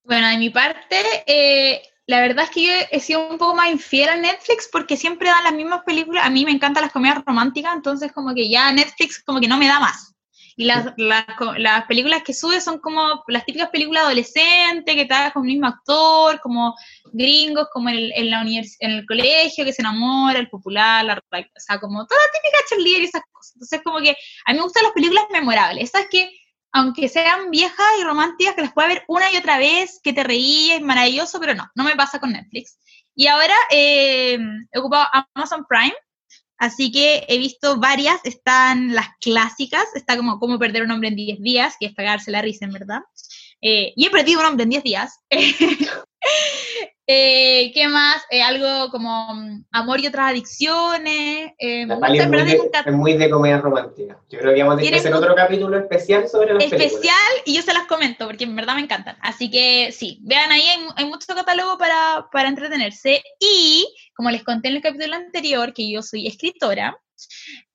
Bueno, 0.03 0.27
de 0.29 0.37
mi 0.37 0.49
parte, 0.49 0.95
eh, 1.27 1.81
la 2.09 2.21
verdad 2.21 2.45
es 2.45 2.49
que 2.49 2.65
yo 2.65 2.71
he 2.89 2.99
sido 2.99 3.29
un 3.29 3.37
poco 3.37 3.53
más 3.53 3.69
infiel 3.69 4.09
a 4.09 4.15
Netflix 4.15 4.67
porque 4.71 4.97
siempre 4.97 5.29
dan 5.29 5.43
las 5.43 5.53
mismas 5.53 5.83
películas. 5.83 6.25
A 6.25 6.31
mí 6.31 6.43
me 6.43 6.49
encantan 6.49 6.81
las 6.81 6.91
comedias 6.91 7.23
románticas, 7.23 7.71
entonces 7.75 8.11
como 8.11 8.33
que 8.33 8.49
ya 8.49 8.71
Netflix 8.71 9.21
como 9.23 9.39
que 9.39 9.47
no 9.47 9.57
me 9.57 9.67
da 9.67 9.79
más. 9.79 10.15
Y 10.55 10.65
las, 10.65 10.91
las, 10.97 11.85
películas 11.85 12.23
que 12.23 12.33
sube 12.33 12.61
son 12.61 12.79
como 12.79 13.23
las 13.27 13.45
típicas 13.45 13.69
películas 13.69 14.05
adolescentes 14.05 14.95
que 14.95 15.03
están 15.03 15.29
con 15.29 15.43
el 15.43 15.51
mismo 15.51 15.67
actor, 15.67 16.39
como 16.41 16.73
gringos, 17.13 17.67
como 17.71 17.89
en, 17.89 18.11
en 18.15 18.31
la 18.31 18.41
en 18.41 18.91
el 18.91 19.05
colegio, 19.05 19.63
que 19.63 19.71
se 19.71 19.83
enamora, 19.83 20.39
el 20.39 20.49
popular, 20.49 21.05
la, 21.05 21.13
o 21.13 21.59
sea, 21.59 21.79
como 21.79 22.07
toda 22.07 22.21
la 22.21 22.39
típica 22.39 22.57
cheerleader 22.69 23.01
y 23.03 23.05
esas 23.05 23.21
cosas. 23.31 23.53
Entonces 23.53 23.81
como 23.83 23.99
que 23.99 24.15
a 24.45 24.51
mí 24.51 24.57
me 24.57 24.63
gustan 24.63 24.81
las 24.81 24.93
películas 24.93 25.25
memorables, 25.31 25.83
esas 25.83 26.07
que 26.09 26.31
aunque 26.71 27.09
sean 27.09 27.51
viejas 27.51 27.87
y 27.99 28.03
románticas, 28.03 28.55
que 28.55 28.61
las 28.61 28.73
puedes 28.73 28.89
ver 28.89 29.03
una 29.07 29.31
y 29.31 29.37
otra 29.37 29.57
vez, 29.57 29.99
que 30.03 30.13
te 30.13 30.23
reíes, 30.23 30.81
maravilloso, 30.81 31.39
pero 31.39 31.55
no, 31.55 31.69
no 31.75 31.83
me 31.83 31.95
pasa 31.95 32.19
con 32.19 32.31
Netflix. 32.31 32.77
Y 33.15 33.27
ahora 33.27 33.55
eh, 33.71 34.37
he 34.71 34.79
ocupado 34.79 35.07
Amazon 35.33 35.65
Prime, 35.67 35.95
así 36.57 36.91
que 36.91 37.25
he 37.27 37.37
visto 37.37 37.77
varias, 37.79 38.19
están 38.23 38.93
las 38.93 39.07
clásicas, 39.19 39.85
está 39.95 40.15
como 40.15 40.39
Cómo 40.39 40.59
perder 40.59 40.83
un 40.83 40.91
hombre 40.91 41.09
en 41.09 41.15
10 41.15 41.41
días, 41.41 41.75
que 41.79 41.87
es 41.87 41.93
pagarse 41.93 42.31
la 42.31 42.41
risa, 42.41 42.65
en 42.65 42.73
verdad. 42.73 43.01
Eh, 43.61 43.93
y 43.95 44.05
he 44.05 44.09
perdido 44.09 44.39
un 44.39 44.45
hombre 44.45 44.63
en 44.63 44.69
10 44.69 44.83
días. 44.83 45.19
Eh, 47.11 47.71
¿Qué 47.73 47.87
más? 47.87 48.21
Eh, 48.29 48.43
algo 48.43 48.91
como 48.91 49.33
mm, 49.33 49.65
amor 49.71 49.99
y 49.99 50.05
otras 50.05 50.29
adicciones. 50.29 51.53
Eh, 51.57 51.81
es, 51.81 51.87
muy 52.93 53.17
de, 53.17 53.31
comedia 53.31 53.57
romántica. 53.57 54.19
Yo 54.29 54.37
creo 54.37 54.53
que 54.53 54.61
vamos 54.61 54.75
a 54.75 54.77
tener 54.77 54.93
que 54.93 54.99
hacer 54.99 55.15
otro 55.15 55.33
capítulo 55.33 55.79
especial 55.79 56.27
sobre 56.29 56.53
las 56.53 56.63
Especial 56.65 57.31
y 57.45 57.55
yo 57.55 57.63
se 57.63 57.73
las 57.73 57.87
comento 57.87 58.27
porque 58.27 58.43
en 58.43 58.55
verdad 58.55 58.75
me 58.75 58.81
encantan. 58.81 59.17
Así 59.21 59.49
que 59.49 59.91
sí, 59.91 60.19
vean 60.21 60.51
ahí, 60.51 60.61
hay, 60.61 60.85
hay 60.97 61.05
mucho 61.05 61.33
catálogo 61.33 61.79
para, 61.79 62.27
para 62.31 62.47
entretenerse. 62.47 63.23
Y 63.39 63.91
como 64.13 64.29
les 64.29 64.43
conté 64.43 64.67
en 64.67 64.75
el 64.75 64.83
capítulo 64.83 65.15
anterior, 65.15 65.73
que 65.73 65.89
yo 65.89 66.03
soy 66.03 66.27
escritora, 66.27 66.95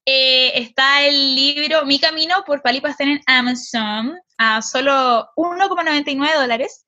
eh, 0.07 0.53
está 0.61 1.03
el 1.03 1.35
libro 1.35 1.87
Mi 1.87 1.99
Camino 1.99 2.44
por 2.47 2.62
Pali 2.62 2.81
Pastel 2.81 3.09
en 3.09 3.20
Amazon 3.27 4.14
a 4.37 4.61
solo 4.61 5.29
1,99 5.37 6.38
dólares. 6.38 6.87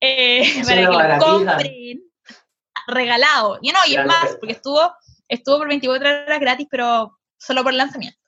Eh, 0.00 0.62
para 0.64 0.76
que 0.76 0.82
lo 0.82 1.18
compren 1.18 2.02
regalado. 2.86 3.58
Y 3.62 3.70
no, 3.70 3.78
y 3.86 3.96
es 3.96 4.06
más, 4.06 4.36
porque 4.40 4.54
estuvo, 4.54 4.80
estuvo 5.28 5.58
por 5.58 5.68
24 5.68 6.08
horas 6.08 6.40
gratis, 6.40 6.66
pero 6.70 7.18
solo 7.38 7.62
por 7.62 7.74
lanzamiento. 7.74 8.18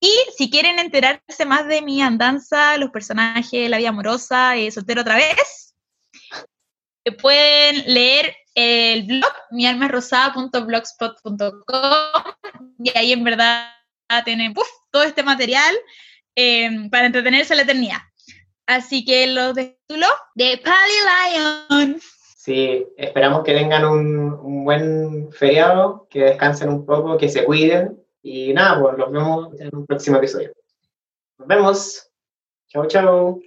Y 0.00 0.12
si 0.36 0.50
quieren 0.50 0.78
enterarse 0.78 1.46
más 1.46 1.66
de 1.66 1.80
mi 1.80 2.02
andanza, 2.02 2.76
los 2.76 2.90
personajes, 2.90 3.70
la 3.70 3.78
vida 3.78 3.88
amorosa, 3.88 4.54
eh, 4.56 4.70
soltero 4.70 5.00
otra 5.00 5.16
vez, 5.16 5.74
pueden 7.20 7.82
leer 7.92 8.36
el 8.54 9.02
blog 9.04 9.32
mialmasrosada.blogspot.com 9.50 12.22
y 12.78 12.96
ahí 12.96 13.12
en 13.12 13.24
verdad 13.24 13.68
tienen 14.24 14.54
todo 14.90 15.02
este 15.02 15.22
material 15.22 15.74
eh, 16.36 16.88
para 16.90 17.06
entretenerse 17.06 17.54
a 17.54 17.56
la 17.56 17.62
eternidad. 17.62 18.00
Así 18.66 19.04
que 19.04 19.26
los 19.26 19.54
títulos 19.54 20.10
de 20.34 20.60
Pally 20.64 21.36
Lion. 21.36 22.00
Sí, 22.36 22.86
esperamos 22.96 23.42
que 23.42 23.54
tengan 23.54 23.84
un, 23.84 24.32
un, 24.32 24.64
buen 24.64 25.32
feriado, 25.32 26.06
que 26.10 26.20
descansen 26.20 26.68
un 26.68 26.84
poco, 26.84 27.16
que 27.16 27.28
se 27.28 27.44
cuiden. 27.44 28.02
Y 28.22 28.52
nada, 28.52 28.80
pues 28.80 28.98
los 28.98 29.10
vemos 29.10 29.60
en 29.60 29.74
un 29.74 29.86
próximo 29.86 30.16
episodio. 30.16 30.52
Nos 31.38 31.48
vemos. 31.48 32.10
Chau, 32.68 32.86
chau. 32.86 33.40